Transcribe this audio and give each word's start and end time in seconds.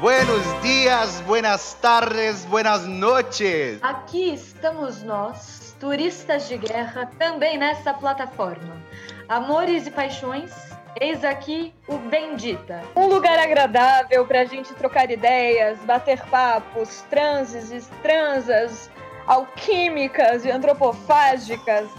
Buenos 0.00 0.62
dias, 0.62 1.20
buenas 1.26 1.74
tardes, 1.74 2.46
buenas 2.46 2.86
noches. 2.86 3.78
Aqui 3.82 4.32
estamos 4.32 5.02
nós, 5.02 5.76
turistas 5.78 6.48
de 6.48 6.56
guerra, 6.56 7.04
também 7.18 7.58
nessa 7.58 7.92
plataforma. 7.92 8.80
Amores 9.28 9.86
e 9.86 9.90
paixões, 9.90 10.50
eis 10.98 11.22
aqui 11.22 11.74
o 11.86 11.98
Bendita. 11.98 12.82
Um 12.96 13.08
lugar 13.08 13.38
agradável 13.38 14.24
pra 14.26 14.46
gente 14.46 14.72
trocar 14.72 15.10
ideias, 15.10 15.78
bater 15.80 16.22
papos, 16.30 17.04
transes 17.10 17.86
transas, 18.00 18.90
alquímicas 19.26 20.46
e 20.46 20.50
antropofágicas. 20.50 21.90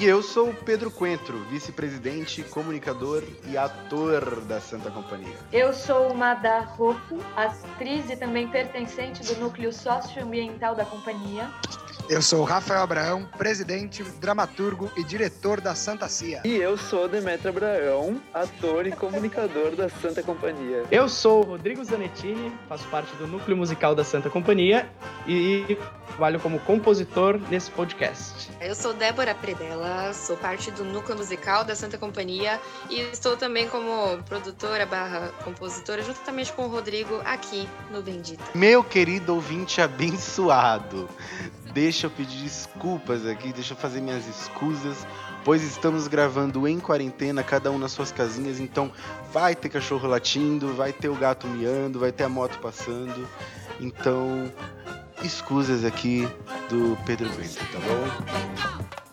E 0.00 0.04
eu 0.04 0.22
sou 0.22 0.50
o 0.50 0.54
Pedro 0.54 0.92
Coentro, 0.92 1.36
vice-presidente, 1.50 2.44
comunicador 2.44 3.24
e 3.48 3.58
ator 3.58 4.42
da 4.42 4.60
Santa 4.60 4.92
Companhia. 4.92 5.34
Eu 5.52 5.72
sou 5.74 6.14
Madá 6.14 6.60
Rocco, 6.60 7.18
atriz 7.34 8.08
e 8.08 8.14
também 8.14 8.46
pertencente 8.46 9.24
do 9.24 9.40
núcleo 9.40 9.72
socioambiental 9.72 10.76
da 10.76 10.84
companhia. 10.84 11.50
Eu 12.08 12.22
sou 12.22 12.44
Rafael 12.44 12.80
Abraão, 12.80 13.28
presidente, 13.36 14.04
dramaturgo 14.20 14.88
e 14.96 15.02
diretor 15.02 15.60
da 15.60 15.74
Santa 15.74 16.08
Cia. 16.08 16.42
E 16.44 16.54
eu 16.54 16.78
sou 16.78 17.08
Demetrio 17.08 17.50
Abraão, 17.50 18.22
ator 18.32 18.86
e 18.86 18.92
comunicador 18.92 19.74
da 19.74 19.88
Santa 19.88 20.22
Companhia. 20.22 20.84
Eu 20.92 21.08
sou 21.08 21.42
Rodrigo 21.42 21.84
Zanettini, 21.84 22.52
faço 22.68 22.86
parte 22.86 23.14
do 23.16 23.26
núcleo 23.26 23.56
musical 23.56 23.96
da 23.96 24.04
Santa 24.04 24.30
Companhia 24.30 24.88
e 25.26 25.76
trabalho 26.06 26.40
como 26.40 26.58
compositor 26.60 27.38
nesse 27.50 27.70
podcast. 27.70 28.50
Eu 28.60 28.74
sou 28.74 28.92
Débora 28.94 29.34
Predella, 29.34 29.87
sou 30.12 30.36
parte 30.36 30.70
do 30.70 30.84
núcleo 30.84 31.16
musical 31.16 31.64
da 31.64 31.74
Santa 31.74 31.98
Companhia 31.98 32.60
e 32.88 33.00
estou 33.00 33.36
também 33.36 33.68
como 33.68 34.22
produtora 34.24 34.86
barra 34.86 35.32
compositora 35.44 36.02
juntamente 36.02 36.52
com 36.52 36.64
o 36.64 36.68
Rodrigo 36.68 37.20
aqui 37.24 37.68
no 37.90 38.02
Bendita. 38.02 38.42
Meu 38.54 38.82
querido 38.82 39.34
ouvinte 39.34 39.80
abençoado, 39.80 41.08
deixa 41.72 42.06
eu 42.06 42.10
pedir 42.10 42.42
desculpas 42.42 43.26
aqui, 43.26 43.52
deixa 43.52 43.74
eu 43.74 43.76
fazer 43.76 44.00
minhas 44.00 44.26
escusas, 44.26 45.06
pois 45.44 45.62
estamos 45.62 46.08
gravando 46.08 46.66
em 46.66 46.80
quarentena, 46.80 47.42
cada 47.42 47.70
um 47.70 47.78
nas 47.78 47.92
suas 47.92 48.12
casinhas, 48.12 48.60
então 48.60 48.90
vai 49.32 49.54
ter 49.54 49.68
cachorro 49.68 50.08
latindo, 50.08 50.74
vai 50.74 50.92
ter 50.92 51.08
o 51.08 51.14
gato 51.14 51.46
miando, 51.46 51.98
vai 51.98 52.12
ter 52.12 52.24
a 52.24 52.28
moto 52.28 52.58
passando. 52.58 53.28
Então, 53.80 54.52
escusas 55.22 55.84
aqui 55.84 56.28
do 56.68 56.98
Pedro 57.04 57.28
Bento, 57.30 57.58
tá 57.72 57.78
bom? 57.78 59.07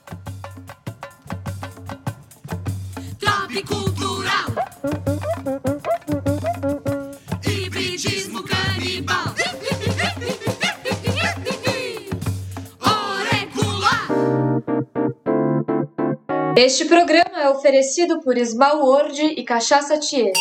Este 16.57 16.85
programa 16.85 17.41
é 17.41 17.49
oferecido 17.49 18.21
por 18.21 18.37
Smalword 18.37 19.21
e 19.21 19.43
Cachaça 19.43 19.99
Thier. 19.99 20.31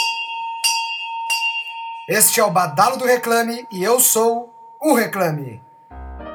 Este 2.09 2.39
é 2.39 2.45
o 2.45 2.53
Badalo 2.53 2.97
do 2.97 3.05
Reclame 3.05 3.67
e 3.69 3.83
eu 3.83 3.99
sou 3.99 4.55
o 4.81 4.95
Reclame. 4.95 5.61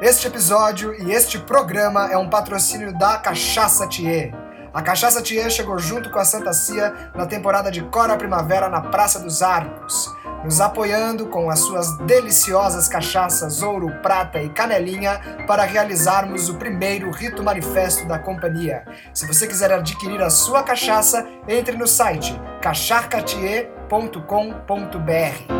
Este 0.01 0.27
episódio 0.27 0.93
e 0.93 1.13
este 1.13 1.39
programa 1.39 2.11
é 2.11 2.17
um 2.17 2.29
patrocínio 2.29 2.91
da 2.97 3.19
Cachaça 3.19 3.87
Thier. 3.87 4.48
A 4.79 4.81
Cachaça 4.81 5.21
Thier 5.21 5.49
chegou 5.49 5.77
junto 5.77 6.09
com 6.09 6.19
a 6.19 6.23
Santa 6.23 6.53
Cia 6.53 7.11
na 7.13 7.25
temporada 7.25 7.69
de 7.69 7.81
Cora 7.81 8.15
Primavera 8.15 8.69
na 8.69 8.79
Praça 8.79 9.19
dos 9.19 9.41
Arcos, 9.41 10.09
nos 10.41 10.61
apoiando 10.61 11.25
com 11.25 11.49
as 11.49 11.59
suas 11.59 11.97
deliciosas 11.97 12.87
cachaças 12.87 13.61
Ouro, 13.61 13.91
Prata 14.01 14.41
e 14.41 14.47
Canelinha 14.47 15.19
para 15.45 15.63
realizarmos 15.63 16.47
o 16.47 16.57
primeiro 16.57 17.11
rito 17.11 17.43
manifesto 17.43 18.07
da 18.07 18.17
companhia. 18.17 18.85
Se 19.13 19.27
você 19.27 19.47
quiser 19.47 19.73
adquirir 19.73 20.21
a 20.21 20.29
sua 20.29 20.63
cachaça, 20.63 21.27
entre 21.45 21.75
no 21.75 21.85
site 21.85 22.33
cacharcatier.com.br. 22.61 25.59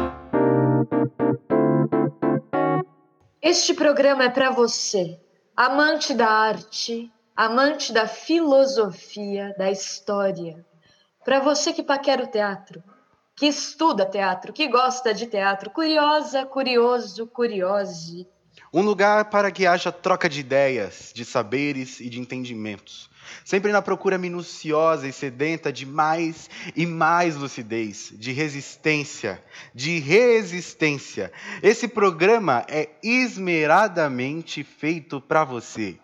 Este 3.42 3.74
programa 3.74 4.24
é 4.24 4.30
para 4.30 4.50
você, 4.50 5.20
amante 5.58 6.14
da 6.14 6.30
arte, 6.30 7.12
amante 7.40 7.94
da 7.94 8.06
filosofia, 8.06 9.56
da 9.58 9.72
história. 9.72 10.66
Para 11.24 11.40
você 11.40 11.72
que 11.72 11.82
paquera 11.82 12.26
o 12.26 12.28
teatro, 12.28 12.84
que 13.34 13.46
estuda 13.46 14.06
teatro, 14.06 14.52
que 14.52 14.68
gosta 14.68 15.14
de 15.14 15.26
teatro, 15.26 15.70
curiosa, 15.70 16.46
curioso, 16.46 17.26
curiose. 17.28 18.28
Um 18.74 18.82
lugar 18.82 19.30
para 19.30 19.52
que 19.52 19.66
haja 19.66 19.90
troca 19.90 20.28
de 20.28 20.42
ideias, 20.42 21.14
de 21.16 21.24
saberes 21.24 22.02
e 22.02 22.10
de 22.10 22.20
entendimentos. 22.20 23.10
Sempre 23.46 23.72
na 23.72 23.82
procura 23.82 24.18
minuciosa 24.18 25.08
e 25.08 25.14
sedenta 25.14 25.72
de 25.72 25.86
mais 25.86 26.50
e 26.76 26.86
mais 26.86 27.38
lucidez, 27.38 28.12
de 28.16 28.34
resistência, 28.34 29.42
de 29.74 29.98
resistência. 30.00 31.32
Esse 31.64 31.88
programa 31.88 32.66
é 32.68 32.90
esmeradamente 33.02 34.62
feito 34.62 35.22
para 35.22 35.46
você, 35.46 35.98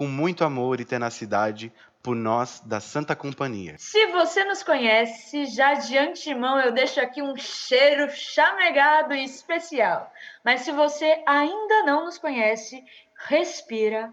com 0.00 0.06
muito 0.06 0.44
amor 0.44 0.80
e 0.80 0.84
tenacidade 0.86 1.70
por 2.02 2.16
nós 2.16 2.60
da 2.64 2.80
Santa 2.80 3.14
Companhia. 3.14 3.74
Se 3.76 4.06
você 4.06 4.42
nos 4.46 4.62
conhece, 4.62 5.44
já 5.44 5.74
de 5.74 5.98
antemão 5.98 6.58
eu 6.58 6.72
deixo 6.72 6.98
aqui 7.02 7.20
um 7.20 7.36
cheiro 7.36 8.10
chamegado 8.10 9.12
e 9.12 9.22
especial. 9.22 10.10
Mas 10.42 10.62
se 10.62 10.72
você 10.72 11.22
ainda 11.26 11.82
não 11.82 12.06
nos 12.06 12.16
conhece, 12.16 12.82
respira, 13.28 14.10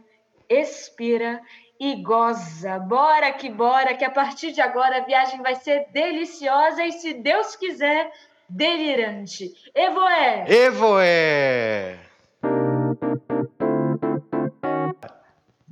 expira 0.50 1.42
e 1.80 1.96
goza. 2.04 2.80
Bora 2.80 3.32
que 3.32 3.50
bora, 3.50 3.96
que 3.96 4.04
a 4.04 4.12
partir 4.12 4.52
de 4.52 4.60
agora 4.60 4.98
a 4.98 5.06
viagem 5.06 5.42
vai 5.42 5.56
ser 5.56 5.88
deliciosa 5.94 6.84
e, 6.84 6.92
se 6.92 7.14
Deus 7.14 7.56
quiser, 7.56 8.12
delirante. 8.50 9.54
Evoé! 9.74 10.44
Evoé! 10.50 12.07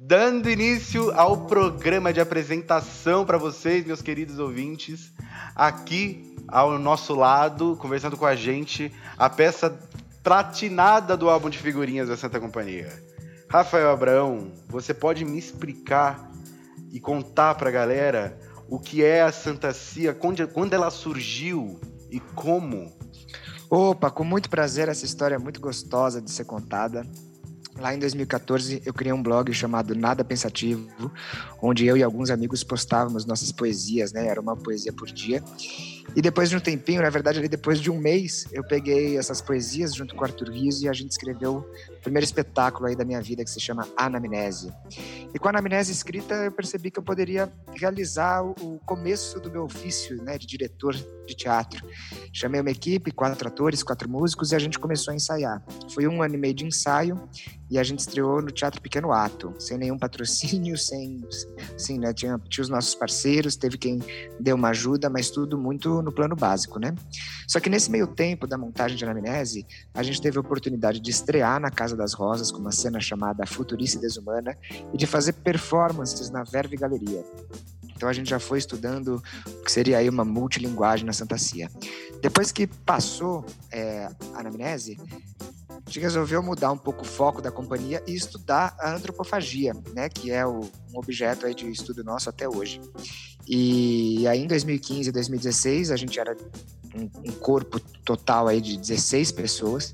Dando 0.07 0.51
início 0.51 1.09
ao 1.19 1.47
programa 1.47 2.13
de 2.13 2.21
apresentação 2.21 3.25
para 3.25 3.39
vocês, 3.39 3.83
meus 3.83 4.03
queridos 4.03 4.37
ouvintes, 4.37 5.11
aqui 5.55 6.35
ao 6.47 6.77
nosso 6.77 7.15
lado, 7.15 7.75
conversando 7.77 8.15
com 8.15 8.23
a 8.23 8.35
gente, 8.35 8.93
a 9.17 9.27
peça 9.31 9.75
platinada 10.21 11.17
do 11.17 11.27
álbum 11.27 11.49
de 11.49 11.57
figurinhas 11.57 12.07
da 12.07 12.15
Santa 12.15 12.39
Companhia. 12.39 12.93
Rafael 13.49 13.89
Abraão, 13.89 14.51
você 14.67 14.93
pode 14.93 15.25
me 15.25 15.39
explicar 15.39 16.31
e 16.91 16.99
contar 16.99 17.55
para 17.55 17.69
a 17.69 17.73
galera 17.73 18.39
o 18.69 18.77
que 18.77 19.03
é 19.03 19.23
a 19.23 19.31
Santa 19.31 19.73
Cia, 19.73 20.13
quando, 20.13 20.73
ela 20.73 20.91
surgiu 20.91 21.81
e 22.11 22.19
como? 22.19 22.95
Opa, 23.71 24.11
com 24.11 24.23
muito 24.23 24.51
prazer, 24.51 24.87
essa 24.87 25.03
história 25.03 25.33
é 25.33 25.39
muito 25.39 25.59
gostosa 25.59 26.21
de 26.21 26.29
ser 26.29 26.45
contada. 26.45 27.03
Lá 27.77 27.93
em 27.93 27.99
2014, 27.99 28.81
eu 28.85 28.93
criei 28.93 29.11
um 29.11 29.21
blog 29.21 29.53
chamado 29.53 29.93
Nada 29.93 30.23
Pensativo, 30.23 31.11
onde 31.61 31.85
eu 31.85 31.97
e 31.97 32.03
alguns 32.03 32.29
amigos 32.29 32.63
postávamos 32.63 33.25
nossas 33.25 33.51
poesias, 33.51 34.13
né? 34.13 34.27
Era 34.27 34.39
uma 34.39 34.55
poesia 34.55 34.93
por 34.93 35.07
dia. 35.07 35.43
E 36.15 36.21
depois 36.21 36.49
de 36.49 36.55
um 36.55 36.59
tempinho, 36.59 37.01
na 37.01 37.09
verdade, 37.09 37.39
ali 37.39 37.47
depois 37.47 37.79
de 37.79 37.89
um 37.89 37.97
mês, 37.97 38.45
eu 38.51 38.63
peguei 38.63 39.17
essas 39.17 39.41
poesias 39.41 39.93
junto 39.93 40.15
com 40.15 40.21
o 40.21 40.23
Arthur 40.25 40.49
Rios 40.49 40.81
e 40.81 40.89
a 40.89 40.93
gente 40.93 41.11
escreveu 41.11 41.65
o 41.89 42.01
primeiro 42.01 42.25
espetáculo 42.25 42.87
aí 42.87 42.95
da 42.95 43.03
minha 43.03 43.21
vida 43.21 43.43
que 43.43 43.49
se 43.49 43.59
chama 43.59 43.87
Anamnese. 43.97 44.71
E 45.33 45.39
com 45.39 45.47
a 45.47 45.51
anamnese 45.51 45.91
escrita, 45.91 46.33
eu 46.35 46.51
percebi 46.51 46.89
que 46.89 46.99
eu 46.99 47.03
poderia 47.03 47.51
realizar 47.73 48.43
o 48.43 48.79
começo 48.85 49.39
do 49.39 49.51
meu 49.51 49.63
ofício, 49.63 50.21
né, 50.23 50.37
de 50.37 50.47
diretor 50.47 50.95
de 51.25 51.35
teatro. 51.35 51.85
Chamei 52.31 52.61
uma 52.61 52.71
equipe, 52.71 53.11
quatro 53.11 53.47
atores, 53.47 53.83
quatro 53.83 54.09
músicos 54.09 54.51
e 54.51 54.55
a 54.55 54.59
gente 54.59 54.79
começou 54.79 55.11
a 55.11 55.15
ensaiar. 55.15 55.63
Foi 55.93 56.07
um 56.07 56.21
ano 56.21 56.35
e 56.35 56.37
meio 56.37 56.53
de 56.53 56.65
ensaio 56.65 57.27
e 57.69 57.79
a 57.79 57.83
gente 57.83 57.99
estreou 57.99 58.41
no 58.41 58.51
Teatro 58.51 58.79
Pequeno 58.79 59.11
Ato, 59.11 59.53
sem 59.57 59.77
nenhum 59.77 59.97
patrocínio, 59.97 60.77
sem, 60.79 61.25
sim, 61.77 61.99
né, 61.99 62.13
tinha, 62.13 62.39
tinha 62.47 62.61
os 62.61 62.69
nossos 62.69 62.93
parceiros, 62.93 63.55
teve 63.55 63.77
quem 63.77 63.99
deu 64.39 64.55
uma 64.55 64.69
ajuda, 64.69 65.09
mas 65.09 65.29
tudo 65.29 65.57
muito 65.57 65.94
no 66.01 66.11
plano 66.11 66.35
básico, 66.35 66.79
né? 66.79 66.93
Só 67.47 67.59
que 67.59 67.69
nesse 67.69 67.91
meio 67.91 68.07
tempo 68.07 68.47
da 68.47 68.57
montagem 68.57 68.97
de 68.97 69.03
Anamnese, 69.03 69.65
a 69.93 70.03
gente 70.03 70.21
teve 70.21 70.37
a 70.37 70.41
oportunidade 70.41 70.99
de 70.99 71.11
estrear 71.11 71.59
na 71.59 71.69
Casa 71.69 71.95
das 71.95 72.13
Rosas 72.13 72.51
com 72.51 72.59
uma 72.59 72.71
cena 72.71 72.99
chamada 72.99 73.45
Futurice 73.45 73.99
Desumana 73.99 74.57
e 74.93 74.97
de 74.97 75.05
fazer 75.05 75.33
performances 75.33 76.29
na 76.29 76.43
Verve 76.43 76.75
Galeria. 76.75 77.23
Então 77.95 78.09
a 78.09 78.13
gente 78.13 78.29
já 78.29 78.39
foi 78.39 78.57
estudando 78.57 79.23
o 79.45 79.63
que 79.63 79.71
seria 79.71 79.97
aí 79.97 80.09
uma 80.09 80.25
multilinguagem 80.25 81.05
na 81.05 81.13
Santa 81.13 81.37
Cia. 81.37 81.69
Depois 82.21 82.51
que 82.51 82.67
passou 82.67 83.45
é, 83.71 84.09
a 84.33 84.39
anamnese, 84.39 84.99
a 85.69 85.89
gente 85.89 85.99
resolveu 85.99 86.43
mudar 86.43 86.71
um 86.71 86.77
pouco 86.77 87.03
o 87.03 87.05
foco 87.05 87.41
da 87.41 87.51
companhia 87.51 88.03
e 88.05 88.13
estudar 88.13 88.75
a 88.79 88.93
antropofagia, 88.93 89.73
né, 89.93 90.09
que 90.09 90.31
é 90.31 90.45
o, 90.45 90.61
um 90.91 90.97
objeto 90.97 91.45
aí 91.45 91.53
de 91.53 91.69
estudo 91.69 92.03
nosso 92.03 92.29
até 92.29 92.49
hoje. 92.49 92.81
E 93.47 94.27
aí 94.27 94.41
em 94.41 94.47
2015 94.47 95.09
e 95.09 95.11
2016 95.11 95.91
a 95.91 95.95
gente 95.95 96.19
era 96.19 96.35
um, 96.95 97.31
corpo 97.33 97.79
total 98.03 98.47
aí 98.47 98.61
de 98.61 98.77
16 98.77 99.31
pessoas 99.33 99.93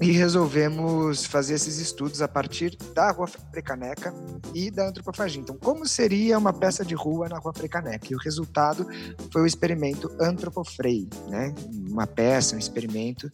e 0.00 0.10
resolvemos 0.10 1.24
fazer 1.24 1.54
esses 1.54 1.78
estudos 1.78 2.20
a 2.20 2.28
partir 2.28 2.76
da 2.94 3.10
Rua 3.10 3.28
Frecaneca 3.28 4.12
e 4.52 4.70
da 4.70 4.88
antropofagia. 4.88 5.40
Então, 5.40 5.56
como 5.56 5.86
seria 5.86 6.36
uma 6.36 6.52
peça 6.52 6.84
de 6.84 6.94
rua 6.94 7.28
na 7.28 7.38
Rua 7.38 7.52
Frecaneca? 7.54 8.08
E 8.10 8.14
o 8.14 8.18
resultado 8.18 8.86
foi 9.32 9.42
o 9.42 9.46
experimento 9.46 10.10
Antropofrei, 10.20 11.08
né? 11.28 11.54
Uma 11.88 12.06
peça, 12.06 12.56
um 12.56 12.58
experimento 12.58 13.30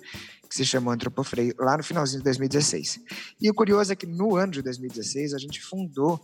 que 0.49 0.55
se 0.55 0.67
chamou 0.67 0.93
Antropofrei, 0.93 1.55
lá 1.59 1.77
no 1.77 1.83
finalzinho 1.83 2.19
de 2.19 2.25
2016. 2.25 3.01
E 3.41 3.49
o 3.49 3.55
curioso 3.55 3.93
é 3.93 3.97
que 3.97 4.07
no 4.07 4.37
ano 4.37 4.53
de 4.53 4.63
2016 4.63 5.33
a 5.33 5.39
gente 5.39 5.63
fundou 5.63 6.21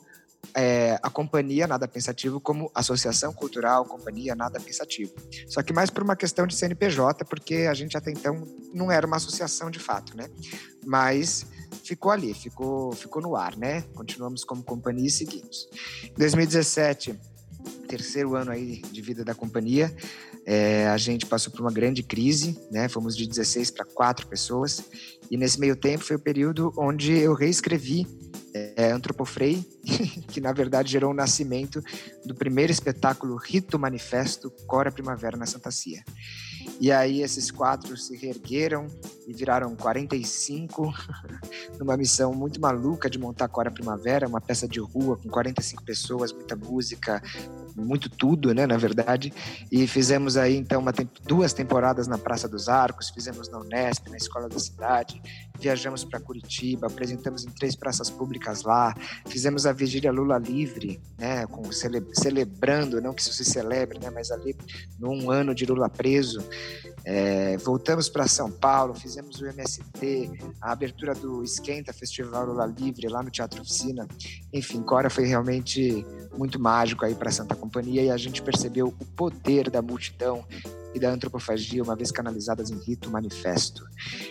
é, 0.54 0.98
a 1.02 1.10
companhia 1.10 1.66
Nada 1.66 1.86
Pensativo 1.86 2.40
como 2.40 2.70
associação 2.74 3.32
cultural, 3.32 3.84
companhia 3.84 4.34
Nada 4.34 4.58
Pensativo. 4.60 5.14
Só 5.48 5.62
que 5.62 5.72
mais 5.72 5.90
por 5.90 6.02
uma 6.02 6.16
questão 6.16 6.46
de 6.46 6.54
CNPJ, 6.54 7.24
porque 7.24 7.66
a 7.68 7.74
gente 7.74 7.96
até 7.96 8.10
então 8.10 8.42
não 8.72 8.90
era 8.90 9.06
uma 9.06 9.16
associação 9.16 9.70
de 9.70 9.78
fato, 9.78 10.16
né? 10.16 10.28
Mas 10.84 11.46
ficou 11.84 12.10
ali, 12.10 12.32
ficou, 12.32 12.92
ficou 12.92 13.20
no 13.20 13.36
ar, 13.36 13.56
né? 13.56 13.82
Continuamos 13.94 14.44
como 14.44 14.62
companhia 14.62 15.06
e 15.06 15.10
seguimos. 15.10 15.68
Em 16.04 16.14
2017, 16.14 17.18
terceiro 17.88 18.34
ano 18.34 18.50
aí 18.50 18.82
de 18.82 19.02
vida 19.02 19.24
da 19.24 19.34
companhia, 19.34 19.94
é, 20.44 20.86
a 20.88 20.96
gente 20.96 21.26
passou 21.26 21.52
por 21.52 21.60
uma 21.60 21.72
grande 21.72 22.02
crise, 22.02 22.58
né? 22.70 22.88
Fomos 22.88 23.16
de 23.16 23.26
16 23.26 23.72
para 23.72 23.84
4 23.84 24.26
pessoas. 24.26 24.82
E 25.30 25.36
nesse 25.36 25.58
meio 25.58 25.74
tempo 25.74 26.04
foi 26.04 26.16
o 26.16 26.20
período 26.20 26.72
onde 26.78 27.12
eu 27.12 27.34
reescrevi 27.34 28.06
é, 28.76 28.90
Antropofrei, 28.92 29.64
que 30.28 30.40
na 30.40 30.52
verdade 30.52 30.90
gerou 30.90 31.10
o 31.10 31.14
nascimento 31.14 31.82
do 32.24 32.34
primeiro 32.34 32.72
espetáculo 32.72 33.36
Rito 33.36 33.78
Manifesto 33.78 34.50
Cora 34.66 34.90
Primavera 34.90 35.36
na 35.36 35.46
Santa 35.46 35.70
Cia. 35.70 36.02
E 36.80 36.92
aí 36.92 37.22
esses 37.22 37.50
quatro 37.50 37.96
se 37.96 38.16
reergueram 38.16 38.86
e 39.26 39.32
viraram 39.32 39.74
45 39.74 40.92
numa 41.78 41.96
missão 41.96 42.32
muito 42.32 42.60
maluca 42.60 43.10
de 43.10 43.18
montar 43.18 43.48
Cora 43.48 43.70
Primavera, 43.70 44.28
uma 44.28 44.40
peça 44.40 44.68
de 44.68 44.78
rua 44.78 45.16
com 45.16 45.28
45 45.28 45.84
pessoas, 45.84 46.32
muita 46.32 46.54
música, 46.54 47.22
muito 47.74 48.08
tudo, 48.08 48.54
né, 48.54 48.66
na 48.66 48.76
verdade. 48.76 49.32
E 49.70 49.86
fizemos 49.86 50.36
aí 50.36 50.56
então 50.56 50.80
uma, 50.80 50.92
duas 51.24 51.52
temporadas 51.52 52.06
na 52.06 52.18
Praça 52.18 52.48
dos 52.48 52.68
Arcos, 52.68 53.10
fizemos 53.10 53.48
na 53.48 53.58
Unesp, 53.58 54.08
na 54.08 54.16
Escola 54.16 54.48
da 54.48 54.58
Cidade, 54.58 55.20
viajamos 55.58 56.04
para 56.04 56.20
Curitiba, 56.20 56.86
apresentamos 56.86 57.44
em 57.44 57.50
três 57.50 57.74
praças 57.74 58.10
públicas 58.10 58.62
lá, 58.62 58.94
fizemos 59.26 59.66
a 59.66 59.72
Vigília 59.72 60.12
Lula 60.12 60.38
Livre, 60.38 61.00
né, 61.18 61.46
com, 61.46 61.70
cele, 61.72 62.04
celebrando, 62.12 63.00
não 63.00 63.12
que 63.12 63.22
isso 63.22 63.32
se 63.32 63.44
celebre, 63.44 63.98
né, 63.98 64.10
mas 64.10 64.30
ali 64.30 64.56
num 64.98 65.30
ano 65.30 65.54
de 65.54 65.66
Lula 65.66 65.88
preso. 65.88 66.38
É, 67.04 67.56
voltamos 67.58 68.08
para 68.08 68.26
São 68.26 68.50
Paulo, 68.50 68.92
fizemos 68.92 69.40
o 69.40 69.46
MST, 69.46 70.30
a 70.60 70.72
abertura 70.72 71.14
do 71.14 71.44
Esquenta 71.44 71.92
Festival 71.92 72.46
Lula 72.46 72.66
Livre 72.66 73.08
lá 73.08 73.22
no 73.22 73.30
Teatro 73.30 73.62
Oficina. 73.62 74.08
Enfim, 74.52 74.82
Cora 74.82 75.08
foi 75.08 75.24
realmente 75.24 76.04
muito 76.36 76.60
mágico 76.60 77.04
aí 77.04 77.14
para 77.14 77.30
Santa 77.30 77.54
Companhia 77.54 78.02
e 78.02 78.10
a 78.10 78.16
gente 78.16 78.42
percebeu 78.42 78.88
o 78.88 79.04
poder 79.14 79.70
da 79.70 79.80
multidão 79.80 80.44
e 80.96 81.00
da 81.00 81.10
antropofagia, 81.10 81.82
uma 81.82 81.94
vez 81.94 82.10
canalizadas 82.10 82.70
em 82.70 82.78
rito 82.78 83.10
manifesto. 83.10 83.86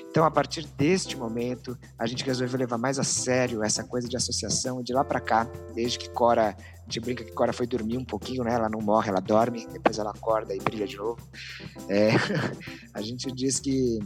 Então, 0.10 0.26
a 0.26 0.32
partir 0.32 0.66
deste 0.78 1.16
momento, 1.16 1.78
a 1.98 2.08
gente 2.08 2.24
resolveu 2.24 2.60
levar 2.60 2.78
mais 2.78 2.98
a 2.98 3.04
sério 3.04 3.64
essa 3.64 3.84
coisa 3.84 4.08
de 4.08 4.18
associação 4.18 4.82
de 4.82 4.92
lá 4.92 5.04
para 5.04 5.20
cá, 5.20 5.48
desde 5.74 6.00
que 6.00 6.10
Cora 6.10 6.56
a 6.58 6.92
gente 6.92 7.00
brinca 7.00 7.24
que 7.24 7.32
Cora 7.32 7.52
foi 7.52 7.66
dormir 7.66 7.98
um 7.98 8.06
pouquinho, 8.06 8.44
né? 8.44 8.54
Ela 8.54 8.70
não 8.70 8.80
morre, 8.80 9.10
ela 9.10 9.20
dorme, 9.20 9.68
depois 9.72 9.98
ela 9.98 10.12
acorda 10.12 10.54
e 10.54 10.60
brilha 10.60 10.86
de 10.86 10.98
novo. 10.98 11.20
É, 11.90 12.12
a 12.94 13.02
gente 13.02 13.32
diz 13.32 13.60
que 13.60 14.00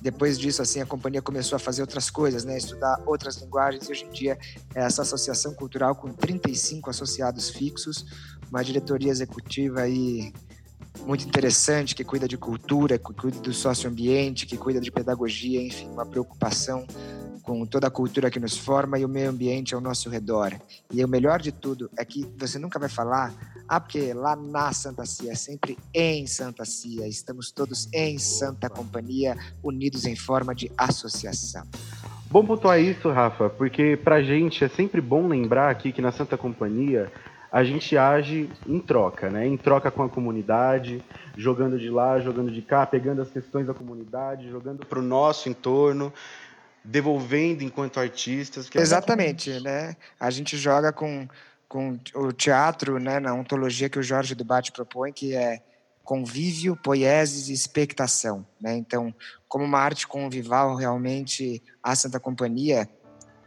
depois 0.00 0.38
disso, 0.38 0.62
assim, 0.62 0.80
a 0.80 0.86
companhia 0.86 1.20
começou 1.20 1.56
a 1.56 1.58
fazer 1.58 1.82
outras 1.82 2.08
coisas, 2.08 2.44
né? 2.44 2.56
Estudar 2.56 3.02
outras 3.04 3.36
linguagens. 3.36 3.88
E 3.88 3.92
hoje 3.92 4.04
em 4.04 4.10
dia, 4.10 4.38
é 4.74 4.80
essa 4.82 5.02
associação 5.02 5.52
cultural 5.52 5.94
com 5.94 6.12
35 6.12 6.88
associados 6.88 7.50
fixos, 7.50 8.06
uma 8.48 8.64
diretoria 8.64 9.10
executiva 9.10 9.80
aí 9.80 10.32
muito 11.04 11.26
interessante 11.26 11.94
que 11.94 12.04
cuida 12.04 12.28
de 12.28 12.36
cultura, 12.36 12.98
que 12.98 13.12
cuida 13.12 13.38
do 13.40 13.52
socioambiente, 13.52 14.46
que 14.46 14.56
cuida 14.56 14.80
de 14.80 14.90
pedagogia, 14.90 15.62
enfim, 15.62 15.88
uma 15.88 16.06
preocupação 16.06 16.86
com 17.46 17.64
toda 17.64 17.86
a 17.86 17.90
cultura 17.90 18.28
que 18.28 18.40
nos 18.40 18.58
forma 18.58 18.98
e 18.98 19.04
o 19.04 19.08
meio 19.08 19.30
ambiente 19.30 19.72
ao 19.74 19.80
nosso 19.80 20.10
redor. 20.10 20.52
E 20.92 21.02
o 21.04 21.08
melhor 21.08 21.40
de 21.40 21.52
tudo 21.52 21.88
é 21.96 22.04
que 22.04 22.26
você 22.36 22.58
nunca 22.58 22.76
vai 22.76 22.88
falar, 22.88 23.32
ah, 23.68 23.78
porque 23.78 24.12
lá 24.12 24.34
na 24.34 24.72
Santa 24.72 25.06
Cia, 25.06 25.30
é 25.30 25.34
sempre 25.36 25.78
em 25.94 26.26
Santa 26.26 26.64
Cia, 26.64 27.06
estamos 27.06 27.52
todos 27.52 27.88
em 27.92 28.18
Santa 28.18 28.68
Companhia, 28.68 29.36
unidos 29.62 30.06
em 30.06 30.16
forma 30.16 30.54
de 30.56 30.72
associação. 30.76 31.64
Bom 32.28 32.44
pontuar 32.44 32.80
isso, 32.80 33.08
Rafa, 33.10 33.48
porque 33.48 33.96
pra 33.96 34.20
gente 34.20 34.64
é 34.64 34.68
sempre 34.68 35.00
bom 35.00 35.28
lembrar 35.28 35.70
aqui 35.70 35.92
que 35.92 36.02
na 36.02 36.10
Santa 36.10 36.36
Companhia 36.36 37.12
a 37.56 37.64
gente 37.64 37.96
age 37.96 38.50
em 38.66 38.78
troca, 38.78 39.30
né? 39.30 39.46
Em 39.46 39.56
troca 39.56 39.90
com 39.90 40.02
a 40.02 40.10
comunidade, 40.10 41.02
jogando 41.34 41.78
de 41.78 41.88
lá, 41.88 42.20
jogando 42.20 42.50
de 42.50 42.60
cá, 42.60 42.84
pegando 42.84 43.22
as 43.22 43.30
questões 43.30 43.66
da 43.66 43.72
comunidade, 43.72 44.50
jogando 44.50 44.84
para 44.84 44.98
o 44.98 45.02
nosso 45.02 45.48
entorno 45.48 46.12
devolvendo 46.84 47.64
enquanto 47.64 47.98
artistas. 47.98 48.68
É 48.74 48.78
Exatamente, 48.78 49.50
é 49.50 49.60
né? 49.60 49.96
A 50.20 50.28
gente 50.28 50.54
joga 50.58 50.92
com, 50.92 51.26
com 51.66 51.98
o 52.14 52.30
teatro, 52.30 52.98
né, 52.98 53.18
na 53.18 53.32
ontologia 53.32 53.88
que 53.88 53.98
o 53.98 54.02
Jorge 54.02 54.34
Debate 54.34 54.70
propõe, 54.70 55.10
que 55.10 55.34
é 55.34 55.62
convívio, 56.04 56.76
poieses 56.76 57.48
e 57.48 57.54
expectação, 57.54 58.46
né? 58.60 58.76
Então, 58.76 59.14
como 59.48 59.64
uma 59.64 59.78
arte 59.78 60.06
convival, 60.06 60.74
realmente 60.74 61.62
a 61.82 61.96
Santa 61.96 62.20
Companhia 62.20 62.86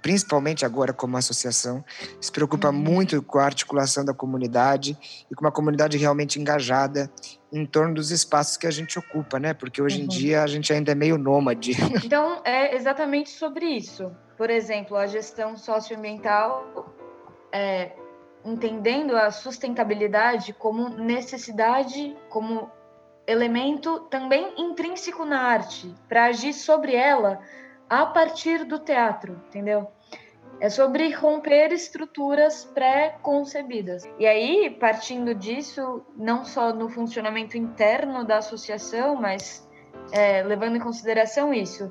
principalmente 0.01 0.66
agora 0.66 0.94
como 0.94 1.18
associação, 1.18 1.84
se 2.19 2.31
preocupa 2.31 2.69
uhum. 2.69 2.74
muito 2.74 3.22
com 3.22 3.40
a 3.40 3.46
articulação 3.46 4.04
da 4.04 4.13
comunidade 4.13 4.98
e 5.30 5.36
com 5.36 5.46
uma 5.46 5.51
comunidade 5.51 5.98
realmente 5.98 6.40
engajada 6.40 7.10
em 7.51 7.66
torno 7.66 7.96
dos 7.96 8.12
espaços 8.12 8.57
que 8.57 8.68
a 8.68 8.72
gente 8.72 8.98
ocupa, 8.98 9.40
né? 9.40 9.54
Porque 9.54 9.81
hoje 9.81 9.98
uhum. 9.98 10.06
em 10.06 10.07
dia 10.07 10.44
a 10.44 10.48
gente 10.48 10.72
ainda 10.72 10.92
é 10.92 10.96
meio 10.96 11.18
nômade. 11.18 11.74
Então, 12.10 12.42
é 12.44 12.75
exatamente 12.75 13.30
sobre 13.30 13.66
isso. 13.66 14.12
Por 14.38 14.50
exemplo, 14.50 14.98
a 14.98 15.06
gestão 15.06 15.56
socioambiental, 15.56 16.94
é, 17.52 17.92
entendendo 18.44 19.16
a 19.16 19.30
sustentabilidade 19.31 20.54
como 20.54 20.90
necessidade, 20.90 22.16
como 22.30 22.72
elemento 23.28 24.00
também 24.10 24.54
intrínseco 24.57 25.24
na 25.24 25.42
arte, 25.42 25.94
para 26.07 26.26
agir 26.26 26.54
sobre 26.54 26.95
ela 26.95 27.40
a 27.90 28.06
partir 28.06 28.64
do 28.66 28.80
teatro, 28.80 29.42
entendeu? 29.48 29.88
É 30.62 30.69
sobre 30.69 31.10
romper 31.14 31.72
estruturas 31.72 32.66
pré-concebidas. 32.66 34.04
E 34.19 34.28
aí, 34.28 34.69
partindo 34.69 35.34
disso, 35.34 36.06
não 36.18 36.44
só 36.44 36.74
no 36.74 36.90
funcionamento 36.90 37.58
interno 37.58 38.26
da 38.26 38.38
associação, 38.38 39.16
mas 39.16 39.68
é, 40.12 40.44
levando 40.44 40.76
em 40.76 40.81
consideração 40.81 41.54
isso. 41.54 41.90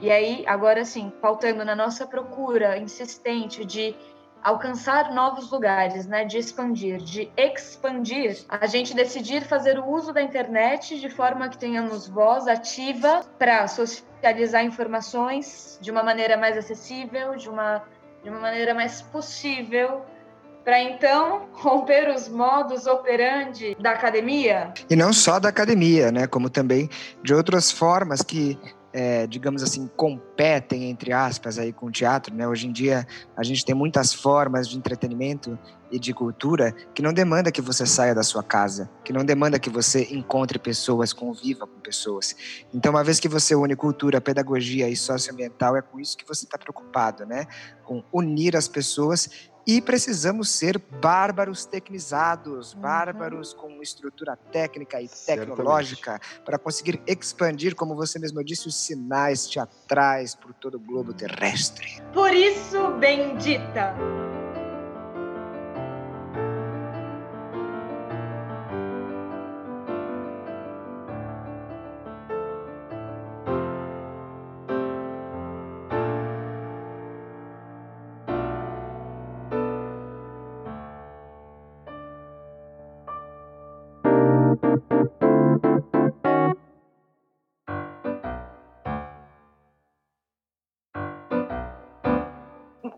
E 0.00 0.10
aí, 0.10 0.44
agora 0.46 0.84
sim, 0.84 1.12
pautando 1.20 1.64
na 1.64 1.76
nossa 1.76 2.06
procura 2.06 2.78
insistente 2.78 3.64
de 3.64 3.94
alcançar 4.42 5.12
novos 5.12 5.50
lugares, 5.50 6.06
né, 6.06 6.24
de 6.24 6.38
expandir, 6.38 6.98
de 6.98 7.30
expandir, 7.36 8.44
a 8.48 8.66
gente 8.66 8.94
decidir 8.94 9.42
fazer 9.42 9.78
o 9.78 9.86
uso 9.86 10.12
da 10.12 10.22
internet 10.22 10.98
de 11.00 11.08
forma 11.08 11.48
que 11.48 11.58
tenhamos 11.58 12.08
voz 12.08 12.46
ativa 12.46 13.22
para 13.38 13.66
socializar 13.68 14.64
informações 14.64 15.78
de 15.80 15.90
uma 15.90 16.02
maneira 16.02 16.36
mais 16.36 16.56
acessível, 16.56 17.36
de 17.36 17.48
uma 17.48 17.82
de 18.22 18.30
uma 18.30 18.40
maneira 18.40 18.74
mais 18.74 19.00
possível 19.00 20.02
para 20.64 20.82
então 20.82 21.48
romper 21.54 22.08
os 22.10 22.28
modos 22.28 22.86
operandi 22.86 23.76
da 23.80 23.92
academia. 23.92 24.72
E 24.90 24.96
não 24.96 25.12
só 25.12 25.38
da 25.38 25.48
academia, 25.48 26.10
né, 26.12 26.26
como 26.26 26.50
também 26.50 26.90
de 27.22 27.32
outras 27.32 27.70
formas 27.70 28.22
que 28.22 28.58
é, 28.92 29.26
digamos 29.26 29.62
assim, 29.62 29.88
competem, 29.96 30.90
entre 30.90 31.12
aspas, 31.12 31.58
aí 31.58 31.72
com 31.72 31.86
o 31.86 31.90
teatro, 31.90 32.34
né? 32.34 32.48
Hoje 32.48 32.66
em 32.66 32.72
dia 32.72 33.06
a 33.36 33.42
gente 33.42 33.64
tem 33.64 33.74
muitas 33.74 34.14
formas 34.14 34.68
de 34.68 34.76
entretenimento 34.76 35.58
e 35.90 35.98
de 35.98 36.12
cultura 36.12 36.72
que 36.94 37.02
não 37.02 37.12
demanda 37.12 37.50
que 37.50 37.62
você 37.62 37.86
saia 37.86 38.14
da 38.14 38.22
sua 38.22 38.42
casa, 38.42 38.90
que 39.04 39.12
não 39.12 39.24
demanda 39.24 39.58
que 39.58 39.70
você 39.70 40.06
encontre 40.10 40.58
pessoas, 40.58 41.12
conviva 41.12 41.66
com 41.66 41.80
pessoas. 41.80 42.36
Então, 42.72 42.92
uma 42.92 43.04
vez 43.04 43.18
que 43.18 43.28
você 43.28 43.54
une 43.54 43.76
cultura, 43.76 44.20
pedagogia 44.20 44.88
e 44.88 44.96
socioambiental, 44.96 45.76
é 45.76 45.82
com 45.82 45.98
isso 45.98 46.16
que 46.16 46.26
você 46.26 46.44
está 46.44 46.58
preocupado, 46.58 47.24
né? 47.26 47.46
Com 47.84 48.02
unir 48.12 48.56
as 48.56 48.68
pessoas 48.68 49.50
e 49.68 49.82
precisamos 49.82 50.48
ser 50.48 50.78
bárbaros 50.78 51.66
tecnizados, 51.66 52.72
uhum. 52.72 52.80
bárbaros 52.80 53.52
com 53.52 53.82
estrutura 53.82 54.34
técnica 54.50 55.02
e 55.02 55.06
tecnológica 55.06 56.18
para 56.42 56.58
conseguir 56.58 57.02
expandir, 57.06 57.74
como 57.74 57.94
você 57.94 58.18
mesmo 58.18 58.42
disse, 58.42 58.66
os 58.66 58.76
sinais 58.76 59.46
teatrais 59.46 60.34
por 60.34 60.54
todo 60.54 60.76
o 60.76 60.80
globo 60.80 61.12
terrestre. 61.12 62.02
Por 62.14 62.32
isso, 62.32 62.92
bendita! 62.92 63.94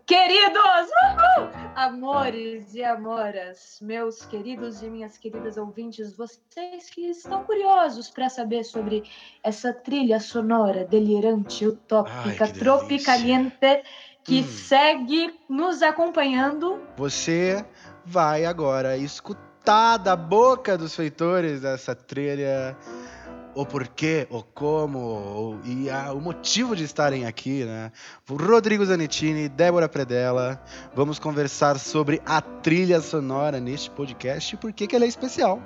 Queridos, 0.05 0.89
uhul! 1.03 1.49
amores 1.75 2.73
e 2.73 2.83
amoras, 2.83 3.79
meus 3.81 4.25
queridos 4.25 4.81
e 4.81 4.89
minhas 4.89 5.17
queridas 5.17 5.57
ouvintes, 5.57 6.15
vocês 6.15 6.89
que 6.89 7.09
estão 7.09 7.43
curiosos 7.43 8.09
para 8.09 8.29
saber 8.29 8.63
sobre 8.63 9.03
essa 9.43 9.73
trilha 9.73 10.19
sonora 10.19 10.85
delirante, 10.85 11.65
Ai, 11.65 11.71
utópica, 11.71 12.47
que 12.47 12.59
tropicaliente 12.59 13.83
que 14.23 14.41
Hum. 14.41 14.47
segue 14.47 15.39
nos 15.49 15.81
acompanhando. 15.81 16.79
Você 16.97 17.65
vai 18.05 18.45
agora 18.45 18.95
escutar 18.97 19.97
da 19.97 20.15
boca 20.15 20.77
dos 20.77 20.95
feitores 20.95 21.61
dessa 21.61 21.95
trilha 21.95 22.75
o 23.55 23.65
porquê, 23.65 24.27
o 24.29 24.41
como 24.41 24.99
o- 24.99 25.59
e 25.65 25.89
a- 25.89 26.13
o 26.13 26.21
motivo 26.21 26.75
de 26.75 26.83
estarem 26.83 27.25
aqui, 27.25 27.65
né? 27.65 27.91
Rodrigo 28.29 28.85
Zanettini, 28.85 29.49
Débora 29.49 29.89
Predella. 29.89 30.61
Vamos 30.95 31.19
conversar 31.19 31.77
sobre 31.79 32.21
a 32.25 32.41
trilha 32.41 33.01
sonora 33.01 33.59
neste 33.59 33.89
podcast 33.91 34.55
e 34.55 34.57
por 34.57 34.71
que 34.71 34.95
ela 34.95 35.05
é 35.05 35.07
especial. 35.07 35.59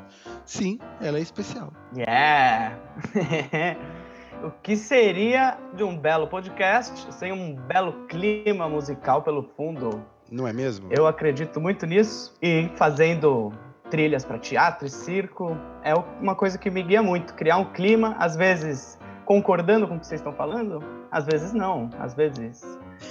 Sim, 0.45 0.79
ela 1.01 1.17
é 1.17 1.21
especial. 1.21 1.71
Yeah! 1.95 2.77
o 4.43 4.51
que 4.61 4.75
seria 4.75 5.57
de 5.75 5.83
um 5.83 5.97
belo 5.97 6.27
podcast 6.27 7.13
sem 7.13 7.31
um 7.31 7.55
belo 7.55 8.05
clima 8.07 8.67
musical 8.67 9.21
pelo 9.21 9.43
fundo? 9.55 10.03
Não 10.31 10.47
é 10.47 10.53
mesmo? 10.53 10.87
Eu 10.91 11.05
acredito 11.05 11.61
muito 11.61 11.85
nisso 11.85 12.35
e 12.41 12.69
fazendo 12.75 13.53
trilhas 13.89 14.25
para 14.25 14.37
teatro 14.37 14.87
e 14.87 14.89
circo 14.89 15.57
é 15.83 15.93
uma 16.21 16.35
coisa 16.35 16.57
que 16.57 16.69
me 16.69 16.83
guia 16.83 17.01
muito. 17.01 17.33
Criar 17.33 17.57
um 17.57 17.65
clima, 17.65 18.15
às 18.19 18.35
vezes 18.35 18.97
concordando 19.25 19.87
com 19.87 19.95
o 19.95 19.99
que 19.99 20.05
vocês 20.05 20.21
estão 20.21 20.33
falando, 20.33 20.83
às 21.11 21.25
vezes 21.25 21.51
não, 21.51 21.89
às 21.99 22.13
vezes 22.13 22.61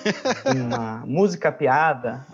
uma 0.46 1.02
música 1.04 1.50
piada. 1.50 2.24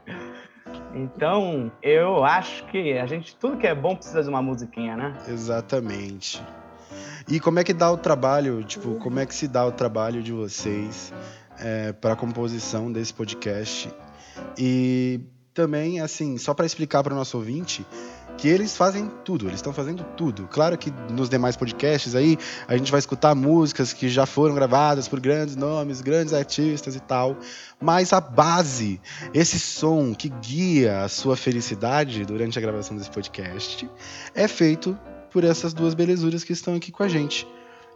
então, 0.94 1.70
eu 1.82 2.24
acho 2.24 2.64
que 2.66 2.98
a 2.98 3.06
gente, 3.06 3.36
tudo 3.36 3.58
que 3.58 3.66
é 3.66 3.74
bom 3.74 3.94
precisa 3.94 4.22
de 4.22 4.28
uma 4.28 4.40
musiquinha, 4.40 4.96
né? 4.96 5.14
Exatamente. 5.28 6.42
E 7.28 7.38
como 7.38 7.58
é 7.58 7.64
que 7.64 7.74
dá 7.74 7.90
o 7.92 7.98
trabalho, 7.98 8.64
tipo, 8.64 8.94
como 8.94 9.20
é 9.20 9.26
que 9.26 9.34
se 9.34 9.46
dá 9.46 9.66
o 9.66 9.72
trabalho 9.72 10.22
de 10.22 10.32
vocês 10.32 11.12
para 12.00 12.14
a 12.14 12.16
composição 12.16 12.90
desse 12.90 13.12
podcast? 13.12 13.92
E 14.56 15.20
também, 15.58 15.98
assim, 15.98 16.38
só 16.38 16.54
para 16.54 16.64
explicar 16.64 17.02
para 17.02 17.12
o 17.12 17.16
nosso 17.16 17.36
ouvinte, 17.36 17.84
que 18.36 18.46
eles 18.46 18.76
fazem 18.76 19.10
tudo, 19.24 19.46
eles 19.46 19.56
estão 19.56 19.72
fazendo 19.72 20.04
tudo. 20.16 20.46
Claro 20.46 20.78
que 20.78 20.92
nos 21.10 21.28
demais 21.28 21.56
podcasts 21.56 22.14
aí 22.14 22.38
a 22.68 22.76
gente 22.76 22.92
vai 22.92 23.00
escutar 23.00 23.34
músicas 23.34 23.92
que 23.92 24.08
já 24.08 24.24
foram 24.24 24.54
gravadas 24.54 25.08
por 25.08 25.18
grandes 25.18 25.56
nomes, 25.56 26.00
grandes 26.00 26.32
artistas 26.32 26.94
e 26.94 27.00
tal, 27.00 27.36
mas 27.80 28.12
a 28.12 28.20
base, 28.20 29.00
esse 29.34 29.58
som 29.58 30.14
que 30.14 30.28
guia 30.28 31.02
a 31.02 31.08
sua 31.08 31.36
felicidade 31.36 32.24
durante 32.24 32.56
a 32.56 32.62
gravação 32.62 32.96
desse 32.96 33.10
podcast, 33.10 33.90
é 34.36 34.46
feito 34.46 34.96
por 35.32 35.42
essas 35.42 35.74
duas 35.74 35.92
belezuras 35.92 36.44
que 36.44 36.52
estão 36.52 36.76
aqui 36.76 36.92
com 36.92 37.02
a 37.02 37.08
gente. 37.08 37.48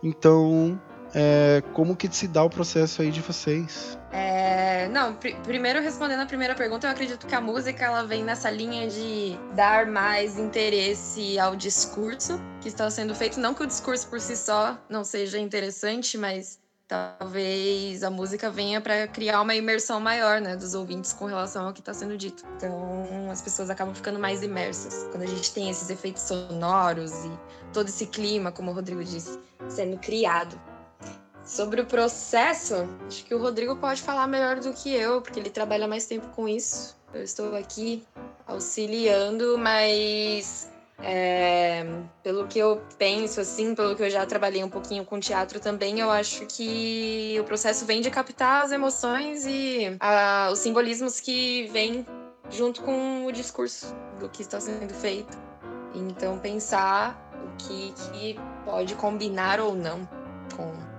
Então, 0.03 0.81
é, 1.15 1.63
como 1.73 1.97
que 1.97 2.09
se 2.15 2.27
dá 2.27 2.43
o 2.43 2.51
processo 2.51 3.03
aí 3.03 3.11
de 3.11 3.21
vocês? 3.21 3.99
É, 4.11 4.89
não, 4.89 5.15
pri- 5.15 5.37
primeiro 5.43 5.81
respondendo 5.81 6.21
a 6.21 6.27
primeira 6.27 6.55
pergunta, 6.55 6.87
eu 6.87 6.91
acredito 6.91 7.27
que 7.27 7.35
a 7.35 7.41
música 7.41 7.85
ela 7.85 8.05
vem 8.05 8.23
nessa 8.23 8.51
linha 8.51 8.89
de 8.89 9.39
dar 9.55 9.87
mais 9.87 10.39
interesse 10.39 11.39
ao 11.39 11.57
discurso 11.57 12.41
que 12.61 12.69
está 12.69 12.91
sendo 12.91 13.15
feito. 13.15 13.41
Não 13.41 13.55
que 13.55 13.63
o 13.63 13.67
discurso 13.67 14.07
por 14.09 14.21
si 14.21 14.37
só 14.37 14.79
não 14.89 15.05
seja 15.05 15.39
interessante, 15.39 16.19
mas 16.19 16.61
talvez 16.87 18.03
a 18.03 18.11
música 18.11 18.51
venha 18.51 18.79
para 18.79 19.07
criar 19.09 19.41
uma 19.41 19.55
imersão 19.55 19.99
maior, 19.99 20.43
né, 20.43 20.57
dos 20.57 20.75
ouvintes 20.75 21.13
com 21.15 21.25
relação 21.25 21.67
ao 21.67 21.73
que 21.73 21.81
está 21.81 21.95
sendo 21.95 22.19
dito. 22.19 22.45
Então, 22.57 23.31
as 23.31 23.41
pessoas 23.41 23.71
acabam 23.71 23.95
ficando 23.95 24.19
mais 24.19 24.43
imersas 24.43 25.07
quando 25.11 25.23
a 25.23 25.27
gente 25.27 25.53
tem 25.53 25.71
esses 25.71 25.89
efeitos 25.89 26.23
sonoros 26.23 27.13
e 27.25 27.31
todo 27.73 27.89
esse 27.89 28.05
clima, 28.07 28.53
como 28.53 28.71
o 28.71 28.75
Rodrigo 28.75 29.03
disse, 29.03 29.39
sendo 29.71 29.97
criado. 29.97 30.61
Sobre 31.45 31.81
o 31.81 31.87
processo, 31.87 32.89
acho 33.07 33.25
que 33.25 33.35
o 33.35 33.39
Rodrigo 33.39 33.77
pode 33.77 34.01
falar 34.01 34.27
melhor 34.27 34.61
do 34.61 34.73
que 34.73 34.95
eu, 34.95 35.21
porque 35.21 35.41
ele 35.41 35.51
trabalha 35.51 35.89
mais 35.89 36.07
tempo 36.07 36.29
com 36.29 36.49
isso. 36.49 36.97
Eu 37.13 37.23
estou 37.23 37.57
aqui 37.57 38.05
auxiliando, 38.47 39.59
mas 39.59 40.71
é, 41.01 41.85
pelo 42.23 42.47
que 42.47 42.59
eu 42.59 42.81
penso, 42.97 43.41
assim, 43.41 43.75
pelo 43.75 43.97
que 43.97 44.03
eu 44.03 44.11
já 44.11 44.25
trabalhei 44.25 44.63
um 44.63 44.69
pouquinho 44.69 45.05
com 45.05 45.19
teatro 45.19 45.59
também, 45.59 45.99
eu 45.99 46.11
acho 46.11 46.47
que 46.47 47.37
o 47.41 47.45
processo 47.45 47.85
vem 47.85 48.01
de 48.01 48.11
captar 48.11 48.65
as 48.65 48.73
emoções 48.73 49.45
e 49.45 49.97
ah, 49.99 50.49
os 50.53 50.61
simbolismos 50.61 51.21
que 51.21 51.69
vêm 51.73 52.07
junto 52.51 52.83
com 52.83 53.27
o 53.27 53.33
discurso 53.33 53.95
do 54.21 54.29
que 54.29 54.43
está 54.43 54.61
sendo 54.61 54.95
feito. 54.95 55.37
Então, 55.95 56.39
pensar 56.39 57.31
o 57.35 57.57
que, 57.57 57.93
que 57.93 58.41
pode 58.65 58.95
combinar 58.95 59.61
ou 59.61 59.75
não 59.75 60.09
com 60.57 60.92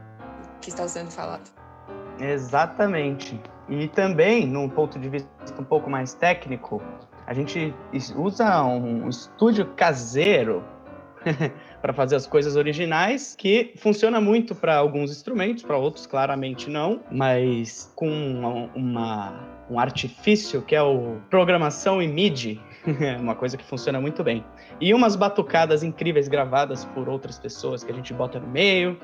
que 0.63 0.69
está 0.69 0.87
sendo 0.87 1.11
falado. 1.11 1.49
Exatamente. 2.19 3.39
E 3.69 3.87
também, 3.89 4.47
num 4.47 4.69
ponto 4.69 4.97
de 4.99 5.09
vista 5.09 5.29
um 5.59 5.63
pouco 5.63 5.89
mais 5.89 6.13
técnico, 6.13 6.81
a 7.27 7.33
gente 7.33 7.73
usa 8.15 8.63
um 8.63 9.07
estúdio 9.09 9.65
caseiro 9.75 10.63
para 11.81 11.93
fazer 11.93 12.15
as 12.15 12.27
coisas 12.27 12.55
originais, 12.55 13.35
que 13.37 13.73
funciona 13.77 14.19
muito 14.19 14.53
para 14.53 14.75
alguns 14.75 15.11
instrumentos, 15.11 15.63
para 15.63 15.77
outros 15.77 16.05
claramente 16.05 16.69
não, 16.69 17.01
mas 17.11 17.91
com 17.95 18.09
uma, 18.09 18.69
uma- 18.75 19.53
um 19.69 19.79
artifício 19.79 20.61
que 20.61 20.75
é 20.75 20.81
o 20.83 21.17
programação 21.29 22.01
em 22.01 22.07
MIDI, 22.09 22.61
uma 23.19 23.33
coisa 23.35 23.55
que 23.55 23.63
funciona 23.63 24.01
muito 24.01 24.21
bem. 24.23 24.43
E 24.81 24.93
umas 24.93 25.15
batucadas 25.15 25.83
incríveis 25.83 26.27
gravadas 26.27 26.83
por 26.83 27.07
outras 27.07 27.39
pessoas 27.39 27.83
que 27.83 27.91
a 27.91 27.95
gente 27.95 28.13
bota 28.13 28.39
no 28.39 28.47
meio 28.47 28.97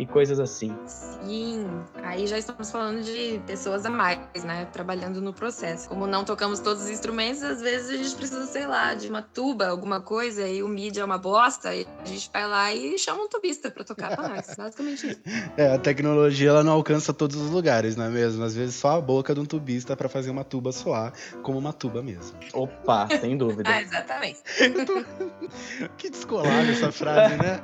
e 0.00 0.06
coisas 0.06 0.40
assim. 0.40 0.74
Sim, 0.86 1.68
aí 2.02 2.26
já 2.26 2.38
estamos 2.38 2.70
falando 2.70 3.02
de 3.02 3.38
pessoas 3.46 3.84
a 3.84 3.90
mais, 3.90 4.18
né? 4.42 4.66
Trabalhando 4.72 5.20
no 5.20 5.34
processo. 5.34 5.88
Como 5.90 6.06
não 6.06 6.24
tocamos 6.24 6.58
todos 6.60 6.84
os 6.84 6.88
instrumentos, 6.88 7.42
às 7.42 7.60
vezes 7.60 7.90
a 7.90 8.02
gente 8.02 8.16
precisa, 8.16 8.46
sei 8.46 8.66
lá, 8.66 8.94
de 8.94 9.08
uma 9.08 9.20
tuba, 9.20 9.68
alguma 9.68 10.00
coisa, 10.00 10.48
e 10.48 10.62
o 10.62 10.68
MIDI 10.68 11.00
é 11.00 11.04
uma 11.04 11.18
bosta, 11.18 11.74
e 11.74 11.86
a 12.02 12.04
gente 12.06 12.30
vai 12.32 12.48
lá 12.48 12.72
e 12.72 12.98
chama 12.98 13.22
um 13.24 13.28
tubista 13.28 13.70
pra 13.70 13.84
tocar 13.84 14.16
pra 14.16 14.28
nós. 14.28 14.46
Basicamente 14.56 15.06
isso. 15.06 15.20
É, 15.58 15.74
a 15.74 15.78
tecnologia 15.78 16.48
ela 16.48 16.64
não 16.64 16.72
alcança 16.72 17.12
todos 17.12 17.36
os 17.36 17.50
lugares, 17.50 17.94
não 17.94 18.06
é 18.06 18.08
mesmo? 18.08 18.42
Às 18.42 18.54
vezes 18.54 18.74
só 18.76 18.96
a 18.96 19.00
boca 19.00 19.34
de 19.34 19.40
um 19.40 19.44
tubista 19.44 19.94
para 19.94 20.08
fazer 20.08 20.30
uma 20.30 20.44
tuba 20.44 20.72
soar 20.72 21.12
como 21.42 21.58
uma 21.58 21.74
tuba 21.74 22.02
mesmo. 22.02 22.38
Opa, 22.54 23.06
sem 23.20 23.36
dúvida. 23.36 23.68
Ah, 23.70 23.82
exatamente. 23.82 24.40
Que 25.96 26.10
descolado 26.10 26.70
essa 26.70 26.90
frase, 26.90 27.36
né? 27.36 27.60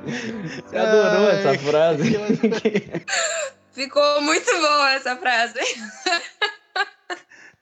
Você 0.65 0.77
adorou 0.77 1.27
Ai, 1.27 1.39
essa 1.39 1.59
frase? 1.59 2.17
Ficou 3.73 4.21
muito 4.21 4.51
boa 4.51 4.91
essa 4.93 5.15
frase. 5.17 5.59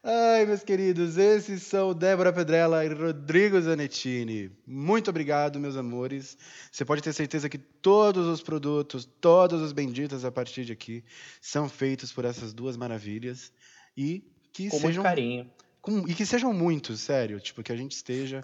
Ai, 0.07 0.45
meus 0.45 0.62
queridos, 0.63 1.17
esses 1.17 1.63
são 1.63 1.91
Débora 1.91 2.31
Pedrella 2.31 2.86
e 2.86 2.89
Rodrigo 2.93 3.60
Zanettini. 3.60 4.51
Muito 4.65 5.10
obrigado, 5.10 5.60
meus 5.60 5.75
amores. 5.75 6.38
Você 6.72 6.86
pode 6.86 7.01
ter 7.01 7.12
certeza 7.12 7.50
que 7.50 7.57
todos 7.57 8.27
os 8.27 8.39
produtos, 8.39 9.03
todos 9.19 9.62
os 9.63 9.72
benditos 9.72 10.24
a 10.24 10.31
partir 10.31 10.63
de 10.63 10.74
aqui, 10.74 11.03
são 11.41 11.67
feitos 11.67 12.13
por 12.13 12.24
essas 12.24 12.53
duas 12.53 12.77
maravilhas 12.77 13.51
e 13.98 14.24
que 14.53 14.69
Com 14.69 14.75
muito 14.75 14.88
sejam 14.89 15.03
carinho. 15.03 15.51
com- 15.81 16.07
e 16.07 16.13
que 16.13 16.24
sejam 16.25 16.53
muitos, 16.53 17.00
sério, 17.01 17.39
tipo 17.39 17.63
que 17.63 17.72
a 17.72 17.75
gente 17.75 17.93
esteja 17.93 18.43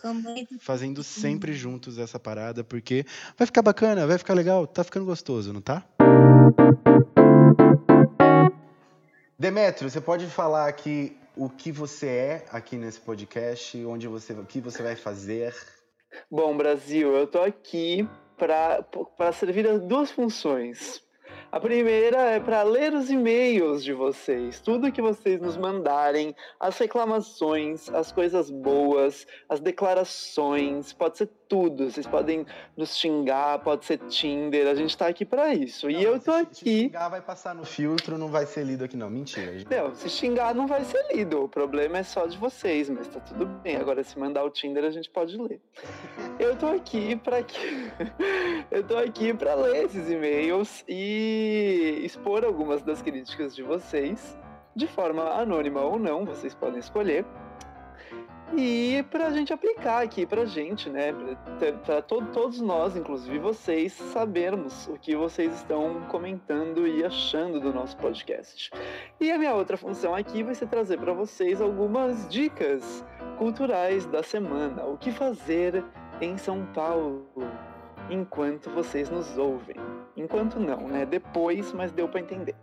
fazendo 0.61 1.03
sempre 1.03 1.53
juntos 1.53 1.99
essa 1.99 2.19
parada, 2.19 2.63
porque 2.63 3.05
vai 3.37 3.45
ficar 3.45 3.61
bacana, 3.61 4.07
vai 4.07 4.17
ficar 4.17 4.33
legal, 4.33 4.65
tá 4.65 4.83
ficando 4.83 5.05
gostoso, 5.05 5.53
não 5.53 5.61
tá? 5.61 5.85
Demetrio, 9.41 9.89
você 9.89 9.99
pode 9.99 10.27
falar 10.27 10.67
aqui 10.67 11.17
o 11.35 11.49
que 11.49 11.71
você 11.71 12.05
é 12.07 12.45
aqui 12.51 12.77
nesse 12.77 12.99
podcast, 12.99 13.83
onde 13.85 14.07
você, 14.07 14.33
o 14.33 14.45
que 14.45 14.61
você 14.61 14.83
vai 14.83 14.95
fazer? 14.95 15.51
Bom, 16.29 16.55
Brasil, 16.55 17.11
eu 17.15 17.25
tô 17.25 17.41
aqui 17.41 18.07
para 18.37 19.33
servir 19.33 19.67
as 19.67 19.81
duas 19.81 20.11
funções. 20.11 21.01
A 21.51 21.59
primeira 21.59 22.19
é 22.19 22.39
para 22.39 22.61
ler 22.61 22.93
os 22.93 23.09
e-mails 23.09 23.83
de 23.83 23.93
vocês, 23.93 24.59
tudo 24.59 24.91
que 24.91 25.01
vocês 25.01 25.41
nos 25.41 25.57
mandarem, 25.57 26.35
as 26.59 26.77
reclamações, 26.77 27.89
as 27.89 28.11
coisas 28.11 28.51
boas, 28.51 29.25
as 29.49 29.59
declarações, 29.59 30.93
pode 30.93 31.17
ser 31.17 31.31
tudo. 31.51 31.91
Vocês 31.91 32.07
podem 32.07 32.45
nos 32.77 32.95
xingar, 32.95 33.59
pode 33.59 33.83
ser 33.83 33.97
Tinder, 33.97 34.67
a 34.67 34.73
gente 34.73 34.97
tá 34.97 35.07
aqui 35.07 35.25
pra 35.25 35.53
isso. 35.53 35.89
e 35.89 36.01
eu 36.01 36.17
tô 36.17 36.31
Se 36.31 36.39
aqui. 36.39 36.79
xingar, 36.83 37.09
vai 37.09 37.19
passar 37.19 37.53
no 37.53 37.65
filtro, 37.65 38.17
não 38.17 38.29
vai 38.29 38.45
ser 38.45 38.63
lido 38.63 38.85
aqui, 38.85 38.95
não. 38.95 39.09
Mentira, 39.09 39.59
gente. 39.59 39.69
Não, 39.69 39.93
se 39.93 40.09
xingar 40.09 40.55
não 40.55 40.65
vai 40.65 40.85
ser 40.85 41.05
lido. 41.13 41.43
O 41.43 41.49
problema 41.49 41.97
é 41.97 42.03
só 42.03 42.25
de 42.25 42.37
vocês, 42.37 42.89
mas 42.89 43.05
tá 43.09 43.19
tudo 43.19 43.45
bem. 43.45 43.75
Agora, 43.75 44.01
se 44.01 44.17
mandar 44.17 44.45
o 44.45 44.49
Tinder, 44.49 44.85
a 44.85 44.91
gente 44.91 45.09
pode 45.09 45.35
ler. 45.37 45.59
Eu 46.39 46.55
tô 46.55 46.67
aqui 46.67 47.17
pra 47.17 47.43
quê? 47.43 47.91
Eu 48.71 48.83
tô 48.83 48.95
aqui 48.95 49.33
pra 49.33 49.53
ler 49.53 49.83
esses 49.85 50.09
e-mails 50.09 50.85
e 50.87 51.99
expor 52.05 52.45
algumas 52.45 52.81
das 52.81 53.01
críticas 53.01 53.53
de 53.53 53.61
vocês, 53.61 54.37
de 54.73 54.87
forma 54.87 55.23
anônima 55.33 55.81
ou 55.81 55.99
não, 55.99 56.23
vocês 56.25 56.55
podem 56.55 56.79
escolher. 56.79 57.25
E 58.57 59.03
pra 59.09 59.29
gente 59.31 59.53
aplicar 59.53 60.03
aqui 60.03 60.25
pra 60.25 60.43
gente, 60.45 60.89
né? 60.89 61.13
Pra 61.85 62.01
to- 62.01 62.25
todos 62.33 62.59
nós, 62.59 62.97
inclusive 62.97 63.39
vocês, 63.39 63.93
sabermos 63.93 64.87
o 64.87 64.97
que 64.97 65.15
vocês 65.15 65.53
estão 65.55 66.01
comentando 66.09 66.85
e 66.85 67.03
achando 67.03 67.59
do 67.61 67.73
nosso 67.73 67.95
podcast. 67.97 68.69
E 69.19 69.31
a 69.31 69.37
minha 69.37 69.53
outra 69.53 69.77
função 69.77 70.13
aqui 70.13 70.43
vai 70.43 70.53
ser 70.53 70.67
trazer 70.67 70.97
para 70.99 71.13
vocês 71.13 71.61
algumas 71.61 72.27
dicas 72.27 73.05
culturais 73.37 74.05
da 74.05 74.21
semana. 74.21 74.83
O 74.85 74.97
que 74.97 75.11
fazer 75.11 75.83
em 76.19 76.37
São 76.37 76.65
Paulo 76.73 77.25
enquanto 78.09 78.69
vocês 78.71 79.09
nos 79.09 79.37
ouvem. 79.37 79.77
Enquanto 80.17 80.59
não, 80.59 80.89
né? 80.89 81.05
Depois, 81.05 81.71
mas 81.71 81.91
deu 81.93 82.09
para 82.09 82.19
entender. 82.19 82.55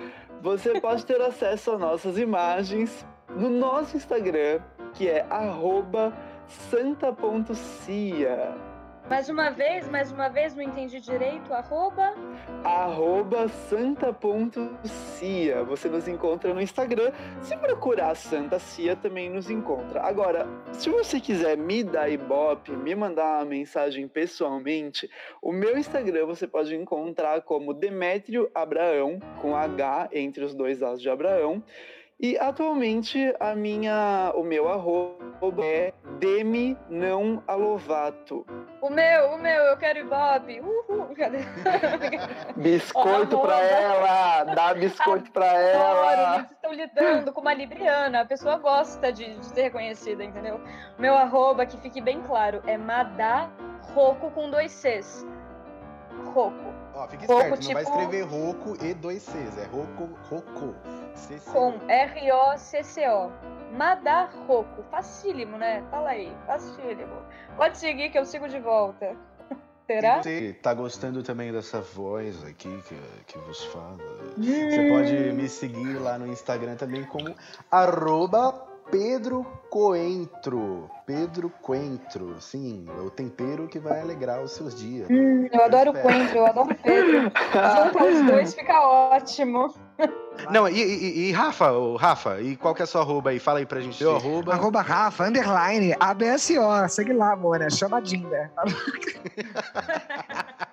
você- 0.41 0.79
pode 0.79 1.05
ter 1.05 1.21
acesso 1.21 1.71
a 1.71 1.77
nossas 1.77 2.17
imagens 2.17 3.05
no 3.35 3.49
nosso 3.49 3.97
Instagram, 3.97 4.61
que 4.93 5.09
é 5.09 5.25
arroba 5.29 6.13
santa.cia. 6.47 8.55
Mais 9.09 9.29
uma 9.29 9.49
vez, 9.49 9.87
mais 9.87 10.11
uma 10.11 10.27
vez, 10.27 10.53
não 10.53 10.61
entendi 10.61 10.99
direito. 10.99 11.53
Arroba. 11.53 12.13
arroba 12.61 13.47
santa.cia. 13.69 14.03
Você 15.63 15.87
nos 15.87 16.09
encontra 16.09 16.53
no 16.53 16.61
Instagram. 16.61 17.13
Se 17.41 17.55
procurar 17.55 18.15
Santa 18.15 18.59
Cia, 18.59 18.97
também 18.97 19.29
nos 19.29 19.49
encontra. 19.49 20.01
Agora, 20.01 20.45
se 20.73 20.89
você 20.89 21.21
quiser 21.21 21.55
me 21.55 21.85
dar 21.85 22.09
ibope, 22.09 22.71
me 22.71 22.93
mandar 22.95 23.37
uma 23.37 23.45
mensagem 23.45 24.09
pessoalmente, 24.09 25.09
o 25.41 25.53
meu 25.53 25.77
Instagram 25.77 26.25
você 26.25 26.45
pode 26.45 26.75
encontrar 26.75 27.43
como 27.43 27.73
Demétrio 27.73 28.51
Abraão, 28.53 29.19
com 29.41 29.55
H 29.55 30.09
entre 30.11 30.43
os 30.43 30.53
dois 30.53 30.83
As 30.83 31.01
de 31.01 31.09
Abraão. 31.09 31.63
E 32.19 32.35
atualmente 32.39 33.31
a 33.39 33.53
minha, 33.53 34.31
o 34.33 34.41
meu 34.43 34.67
arroba 34.67 35.63
é 35.63 35.93
Demi 36.17 36.75
Não 36.89 37.43
Alovato. 37.47 38.43
O 38.81 38.89
meu, 38.89 39.33
o 39.33 39.37
meu, 39.37 39.63
eu 39.65 39.77
quero 39.77 39.99
Ibope. 39.99 40.59
Uhul. 40.59 41.13
Cadê? 41.15 41.37
Biscoito 42.55 43.37
pra 43.39 43.53
Arroba. 43.53 43.67
ela! 43.67 44.43
Dá 44.45 44.73
biscoito 44.73 45.31
pra 45.31 45.45
ela! 45.45 46.37
eles 46.37 46.51
estão 46.51 46.73
lidando 46.73 47.31
com 47.31 47.41
uma 47.41 47.53
libriana. 47.53 48.21
A 48.21 48.25
pessoa 48.25 48.57
gosta 48.57 49.11
de, 49.11 49.37
de 49.37 49.45
ser 49.45 49.61
reconhecida, 49.63 50.23
entendeu? 50.23 50.59
Meu 50.97 51.15
arroba, 51.15 51.67
que 51.67 51.77
fique 51.77 52.01
bem 52.01 52.23
claro, 52.23 52.63
é 52.65 52.79
Madá 52.79 53.47
Roco 53.93 54.31
com 54.31 54.49
dois 54.49 54.71
Cs. 54.71 55.23
Roco. 56.33 56.76
Ó, 56.97 57.07
fica 57.07 57.25
Roco, 57.27 57.41
esperto, 57.53 57.63
não 57.67 57.73
vai 57.73 57.83
tipo- 57.85 57.99
escrever 57.99 58.21
Roco 58.23 58.85
e 58.85 58.93
dois 58.95 59.21
Cs, 59.23 59.57
é 59.59 59.65
Roco, 59.65 60.09
Roco. 60.29 60.75
CC. 61.13 61.51
Com 61.51 61.73
R-O-C-C-O. 61.87 63.31
Madá 63.75 64.29
Roco. 64.47 64.83
Facílimo, 64.89 65.57
né? 65.57 65.83
Fala 65.91 66.09
aí. 66.09 66.35
Facílimo. 66.45 67.21
Pode 67.55 67.77
seguir 67.77 68.09
que 68.09 68.17
eu 68.17 68.25
sigo 68.25 68.47
de 68.47 68.59
volta. 68.59 69.15
Será? 69.87 70.21
Você 70.21 70.53
tá 70.61 70.73
gostando 70.73 71.23
também 71.23 71.51
dessa 71.51 71.79
voz 71.81 72.43
aqui 72.43 72.81
que, 72.87 72.99
que 73.25 73.37
vos 73.39 73.63
fala? 73.65 73.97
Hum. 74.37 74.43
Você 74.43 74.89
pode 74.89 75.13
me 75.33 75.47
seguir 75.47 75.93
lá 75.99 76.17
no 76.17 76.27
Instagram 76.27 76.75
também 76.75 77.03
como 77.05 77.33
arroba 77.71 78.66
Pedro 78.91 79.45
Coentro. 79.69 80.89
Pedro 81.05 81.49
Coentro. 81.61 82.35
Sim, 82.39 82.85
é 82.97 83.01
o 83.01 83.09
tempero 83.09 83.67
que 83.67 83.79
vai 83.79 83.99
alegrar 84.01 84.41
os 84.41 84.51
seus 84.51 84.73
dias. 84.75 85.07
Hum, 85.09 85.47
eu 85.51 85.63
adoro 85.63 85.91
o 85.91 85.95
espero. 85.95 86.13
Coentro, 86.15 86.37
eu 86.37 86.45
adoro 86.45 86.71
o 86.71 86.75
Pedro. 86.75 87.21
Juntar 87.53 88.03
os 88.05 88.25
dois 88.25 88.53
fica 88.53 88.79
ótimo. 88.81 89.73
Não, 90.51 90.67
e, 90.69 90.79
e- 90.81 91.29
e 91.29 91.31
Rafa, 91.31 91.71
Rafa, 91.97 92.39
e 92.41 92.55
qual 92.55 92.73
que 92.75 92.81
é 92.81 92.85
a 92.85 92.87
sua 92.87 93.01
arroba 93.01 93.31
aí? 93.31 93.39
Fala 93.39 93.59
aí 93.59 93.65
pra 93.65 93.79
gente. 93.81 93.97
Seu 93.97 94.15
arroba. 94.15 94.53
Arroba 94.53 94.81
Rafa, 94.81 95.25
underline, 95.25 95.95
ABSO. 95.99 96.53
Segue 96.89 97.13
lá, 97.13 97.33
amor, 97.33 97.61
é 97.61 97.69
chamadinha. 97.69 98.51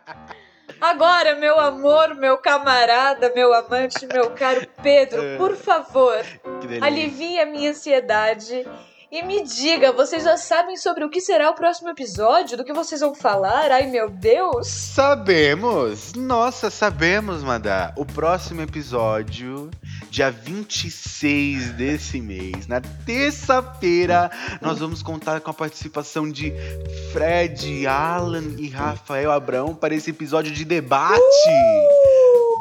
Agora, 0.85 1.35
meu 1.37 1.59
amor, 1.59 2.15
meu 2.15 2.37
camarada, 2.37 3.33
meu 3.35 3.55
amante, 3.55 4.07
meu 4.07 4.33
caro 4.33 4.67
Pedro, 4.83 5.23
É. 5.23 5.37
por 5.39 5.57
favor, 5.57 6.23
alivie 6.83 7.41
a 7.41 7.47
minha 7.47 7.71
ansiedade 7.71 8.67
E 9.15 9.23
me 9.23 9.45
diga, 9.45 9.93
vocês 9.93 10.25
já 10.25 10.37
sabem 10.37 10.77
sobre 10.77 11.05
o 11.05 11.09
que 11.09 11.21
será 11.21 11.49
o 11.49 11.55
próximo 11.55 11.89
episódio? 11.89 12.57
Do 12.57 12.65
que 12.65 12.73
vocês 12.73 13.01
vão 13.01 13.15
falar? 13.15 13.71
Ai, 13.71 13.87
meu 13.87 14.11
Deus! 14.11 14.67
Sabemos! 14.67 16.15
Nossa, 16.15 16.69
sabemos, 16.69 17.45
Madá. 17.45 17.95
O 17.97 18.05
próximo 18.05 18.61
episódio, 18.61 19.71
dia 20.11 20.33
26 20.33 21.75
desse 21.75 22.21
mês, 22.21 22.67
na 22.67 22.81
terça-feira, 22.81 24.33
nós 24.61 24.81
vamos 24.81 25.01
contar 25.01 25.41
com 25.41 25.51
a 25.53 25.55
participação 25.55 26.29
de 26.29 26.53
Fred, 27.13 27.87
Alan 27.87 28.57
e 28.59 28.69
Rafael 28.69 29.31
Abrão 29.31 29.77
para 29.77 29.95
esse 29.95 30.11
episódio 30.11 30.51
de 30.51 30.65
debate. 30.65 31.21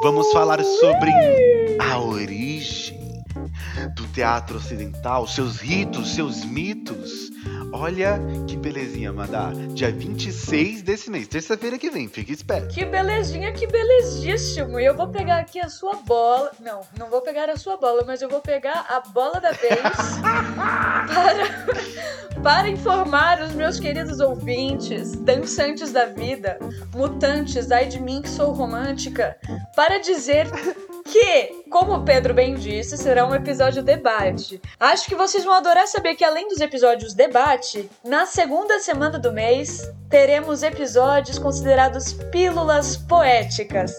Vamos 0.04 0.32
falar 0.32 0.64
sobre 0.64 1.10
a 1.80 1.98
origem 1.98 3.03
do 3.96 4.06
teatro 4.08 4.58
ocidental, 4.58 5.28
seus 5.28 5.60
ritos, 5.60 6.14
seus 6.16 6.44
mitos. 6.46 7.32
Olha 7.72 8.20
que 8.48 8.56
belezinha, 8.56 9.12
Madá. 9.12 9.52
Dia 9.74 9.92
26 9.92 10.84
desse 10.84 11.10
mês, 11.10 11.28
terça-feira 11.28 11.78
que 11.78 11.90
vem, 11.90 12.08
fique 12.08 12.32
esperto. 12.32 12.74
Que 12.74 12.86
belezinha, 12.86 13.52
que 13.52 13.66
belezíssimo! 13.66 14.80
E 14.80 14.86
eu 14.86 14.96
vou 14.96 15.08
pegar 15.08 15.40
aqui 15.40 15.60
a 15.60 15.70
sua 15.70 15.96
bola. 16.06 16.52
Não, 16.60 16.82
não 16.98 17.10
vou 17.10 17.22
pegar 17.22 17.50
a 17.50 17.58
sua 17.58 17.78
bola, 17.78 18.04
mas 18.06 18.22
eu 18.22 18.30
vou 18.30 18.42
pegar 18.42 18.86
a 18.90 19.00
bola 19.00 19.40
da 19.42 19.52
vez 19.52 19.82
para, 21.14 22.42
para 22.42 22.70
informar 22.70 23.42
os 23.42 23.54
meus 23.54 23.80
queridos 23.80 24.20
ouvintes, 24.20 25.14
dançantes 25.18 25.92
da 25.92 26.06
vida, 26.06 26.60
mutantes, 26.94 27.72
ai 27.72 27.88
de 27.88 28.00
mim 28.00 28.22
que 28.22 28.30
sou 28.30 28.52
romântica, 28.52 29.36
para 29.76 30.00
dizer 30.00 30.48
que, 31.06 31.63
como 31.74 31.96
o 31.96 32.04
Pedro 32.04 32.36
bem 32.36 32.54
disse, 32.54 32.96
será 33.00 33.26
um 33.26 33.34
episódio 33.34 33.82
debate. 33.82 34.62
Acho 34.80 35.08
que 35.08 35.16
vocês 35.16 35.44
vão 35.44 35.56
adorar 35.56 35.88
saber 35.88 36.14
que 36.14 36.24
além 36.24 36.48
dos 36.48 36.62
episódios 36.62 37.16
debate, 37.16 37.90
na 38.06 38.28
segunda 38.28 38.80
semana 38.80 39.18
do 39.18 39.34
mês 39.34 39.82
teremos 40.08 40.62
episódios 40.62 41.40
considerados 41.40 42.14
pílulas 42.32 42.96
poéticas. 42.96 43.92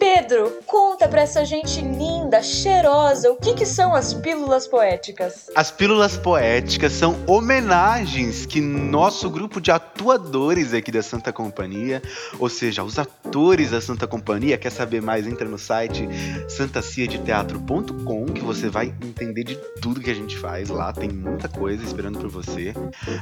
Pedro, 0.00 0.60
conta 0.64 1.06
pra 1.06 1.20
essa 1.20 1.44
gente 1.44 1.82
linda, 1.82 2.42
cheirosa, 2.42 3.30
o 3.30 3.36
que, 3.36 3.52
que 3.52 3.66
são 3.66 3.94
as 3.94 4.14
pílulas 4.14 4.66
poéticas? 4.66 5.50
As 5.54 5.70
pílulas 5.70 6.16
poéticas 6.16 6.92
são 6.94 7.18
homenagens 7.26 8.46
que 8.46 8.62
nosso 8.62 9.28
grupo 9.28 9.60
de 9.60 9.70
atuadores 9.70 10.72
aqui 10.72 10.90
da 10.90 11.02
Santa 11.02 11.34
Companhia, 11.34 12.00
ou 12.38 12.48
seja, 12.48 12.82
os 12.82 12.98
atores 12.98 13.72
da 13.72 13.80
Santa 13.82 14.06
Companhia, 14.06 14.56
quer 14.56 14.70
saber 14.70 15.02
mais, 15.02 15.26
entra 15.26 15.46
no 15.46 15.58
site 15.58 16.08
santaciadeteatro.com 16.48 18.24
que 18.24 18.40
você 18.40 18.70
vai 18.70 18.94
entender 19.02 19.44
de 19.44 19.56
tudo 19.82 20.00
que 20.00 20.10
a 20.10 20.14
gente 20.14 20.38
faz 20.38 20.70
lá, 20.70 20.94
tem 20.94 21.10
muita 21.10 21.46
coisa 21.46 21.84
esperando 21.84 22.18
por 22.18 22.30
você. 22.30 22.72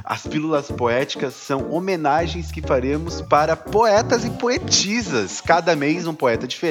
As 0.04 0.28
pílulas 0.28 0.70
poéticas 0.70 1.34
são 1.34 1.72
homenagens 1.72 2.52
que 2.52 2.62
faremos 2.62 3.20
para 3.20 3.56
poetas 3.56 4.24
e 4.24 4.30
poetisas, 4.30 5.40
cada 5.40 5.74
mês 5.74 6.06
um 6.06 6.14
poeta 6.14 6.46
diferente. 6.46 6.67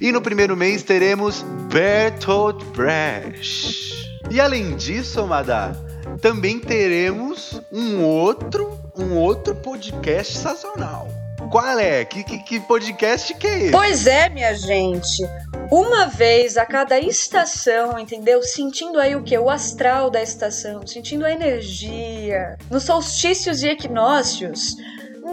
E 0.00 0.12
no 0.12 0.20
primeiro 0.20 0.56
mês 0.56 0.82
teremos 0.82 1.42
Bertolt 1.70 2.62
Brecht. 2.76 3.94
E 4.30 4.40
além 4.40 4.76
disso, 4.76 5.20
Amada, 5.20 5.72
também 6.20 6.58
teremos 6.58 7.60
um 7.72 8.02
outro, 8.02 8.78
um 8.96 9.16
outro 9.16 9.54
podcast 9.54 10.38
sazonal. 10.38 11.08
Qual 11.50 11.78
é? 11.78 12.04
Que, 12.04 12.24
que, 12.24 12.38
que 12.38 12.60
podcast 12.60 13.34
que 13.34 13.46
é 13.46 13.58
esse? 13.64 13.70
Pois 13.70 14.06
é, 14.06 14.28
minha 14.28 14.54
gente. 14.54 15.22
Uma 15.70 16.06
vez 16.06 16.56
a 16.56 16.64
cada 16.64 16.98
estação, 16.98 17.98
entendeu? 17.98 18.42
Sentindo 18.42 18.98
aí 18.98 19.14
o 19.14 19.22
que? 19.22 19.36
O 19.36 19.50
astral 19.50 20.10
da 20.10 20.22
estação, 20.22 20.86
sentindo 20.86 21.24
a 21.24 21.30
energia. 21.30 22.56
Nos 22.70 22.84
solstícios 22.84 23.62
e 23.62 23.68
equinócios, 23.68 24.76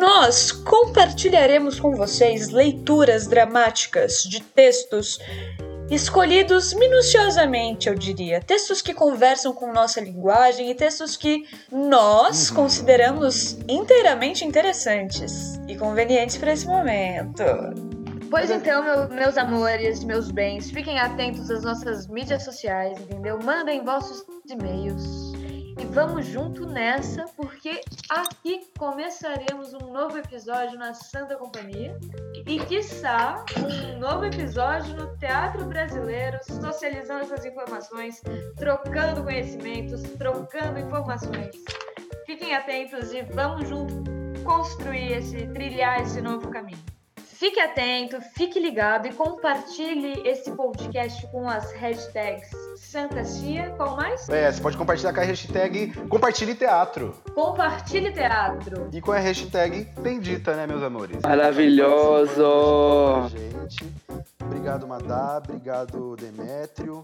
nós 0.02 0.52
compartilharemos 0.52 1.80
com 1.80 1.96
vocês 1.96 2.50
leituras 2.50 3.28
dramáticas 3.28 4.24
de 4.24 4.42
textos 4.42 5.20
escolhidos 5.90 6.74
minuciosamente, 6.74 7.88
eu 7.90 7.96
diria. 7.96 8.40
Textos 8.42 8.82
que 8.82 8.94
conversam 8.94 9.54
com 9.54 9.72
nossa 9.74 10.00
linguagem 10.00 10.72
e 10.72 10.76
textos 10.76 11.16
que 11.18 11.44
nós 11.72 12.50
consideramos 12.50 13.58
inteiramente 13.68 14.46
interessantes 14.46 15.60
e 15.68 15.76
convenientes 15.76 16.38
para 16.38 16.54
esse 16.54 16.66
momento. 16.66 17.44
Pois 18.30 18.50
então, 18.50 18.82
meu- 18.82 19.10
meus 19.10 19.38
amores, 19.38 20.04
meus 20.06 20.32
bens, 20.32 20.72
fiquem 20.72 20.98
atentos 20.98 21.52
às 21.52 21.64
nossas 21.64 22.08
mídias 22.08 22.44
sociais, 22.46 22.98
entendeu? 23.02 23.38
Mandem 23.44 23.84
vossos 23.84 24.24
e-mails. 24.50 25.34
E 25.80 25.86
vamos 25.86 26.26
junto 26.26 26.66
nessa, 26.66 27.26
porque 27.36 27.82
aqui 28.10 28.68
começaremos 28.78 29.74
um 29.74 29.92
novo 29.92 30.18
episódio 30.18 30.78
na 30.78 30.94
Santa 30.94 31.36
Companhia. 31.36 31.98
E, 32.46 32.60
quiçá, 32.60 33.44
um 33.58 34.00
novo 34.00 34.26
episódio 34.26 34.96
no 34.96 35.18
Teatro 35.18 35.66
Brasileiro, 35.66 36.40
socializando 36.44 37.22
essas 37.22 37.46
informações, 37.46 38.22
trocando 38.58 39.24
conhecimentos, 39.24 40.02
trocando 40.18 40.80
informações. 40.80 41.56
Fiquem 42.26 42.54
atentos 42.56 43.14
e 43.14 43.22
vamos 43.24 43.68
junto 43.68 44.04
construir 44.44 45.14
esse, 45.14 45.48
trilhar 45.48 46.02
esse 46.02 46.22
novo 46.22 46.50
caminho. 46.50 46.91
Fique 47.42 47.60
atento, 47.60 48.22
fique 48.36 48.60
ligado 48.60 49.08
e 49.08 49.14
compartilhe 49.14 50.22
esse 50.24 50.52
podcast 50.52 51.26
com 51.32 51.50
as 51.50 51.74
hashtags 51.74 52.48
Santa 52.78 53.24
Cia, 53.24 53.72
qual 53.78 53.96
mais? 53.96 54.30
É, 54.30 54.52
você 54.52 54.62
pode 54.62 54.78
compartilhar 54.78 55.12
com 55.12 55.22
a 55.22 55.24
hashtag 55.24 55.92
Compartilhe 56.08 56.54
Teatro. 56.54 57.16
Compartilhe 57.34 58.14
teatro. 58.14 58.90
E 58.94 59.02
com 59.02 59.12
a 59.12 59.18
hashtag 59.18 59.86
Bendita, 60.00 60.56
né, 60.56 60.68
meus 60.68 60.84
amores? 60.84 61.18
Maravilhoso! 61.24 62.44
Gente, 63.30 63.92
obrigado, 64.40 64.88
Madá. 64.88 65.42
Obrigado, 65.44 66.16
Demétrio. 66.18 67.04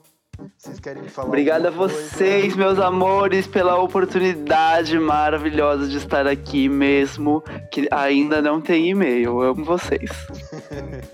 Vocês 0.57 0.79
querem 0.79 1.03
falar 1.03 1.27
Obrigado 1.27 1.65
a 1.65 1.69
alguma 1.69 1.89
coisa? 1.89 2.09
vocês, 2.09 2.55
meus 2.55 2.79
amores, 2.79 3.47
pela 3.47 3.77
oportunidade 3.81 4.97
maravilhosa 4.99 5.87
de 5.87 5.97
estar 5.97 6.27
aqui 6.27 6.69
mesmo, 6.69 7.43
que 7.71 7.87
ainda 7.91 8.41
não 8.41 8.61
tem 8.61 8.89
e-mail. 8.89 9.41
Eu 9.41 9.41
amo 9.41 9.65
vocês. 9.65 10.09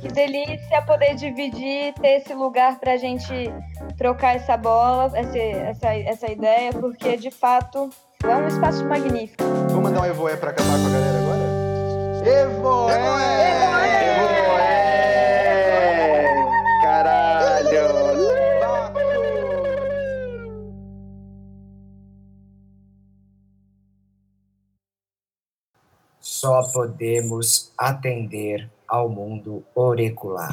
Que 0.02 0.08
delícia 0.10 0.82
poder 0.86 1.16
dividir, 1.16 1.94
ter 1.94 2.18
esse 2.18 2.34
lugar 2.34 2.78
pra 2.80 2.98
gente 2.98 3.32
trocar 3.98 4.36
essa 4.36 4.58
bola, 4.58 5.12
essa, 5.18 5.38
essa, 5.38 5.94
essa 5.96 6.32
ideia, 6.32 6.72
porque 6.74 7.16
de 7.16 7.32
fato 7.32 7.90
é 8.24 8.36
um 8.36 8.48
espaço 8.48 8.86
magnífico. 8.86 9.44
Vamos 9.70 9.84
mandar 9.84 10.02
um 10.02 10.06
Evoé 10.06 10.36
pra 10.36 10.50
acabar 10.52 10.78
com 10.78 10.88
a 10.88 10.90
galera 10.90 11.20
agora? 11.20 11.44
Evoé! 12.26 12.94
É, 14.40 14.43
Só 26.44 26.62
podemos 26.74 27.72
atender 27.78 28.70
ao 28.86 29.08
mundo 29.08 29.64
auricular. 29.74 30.52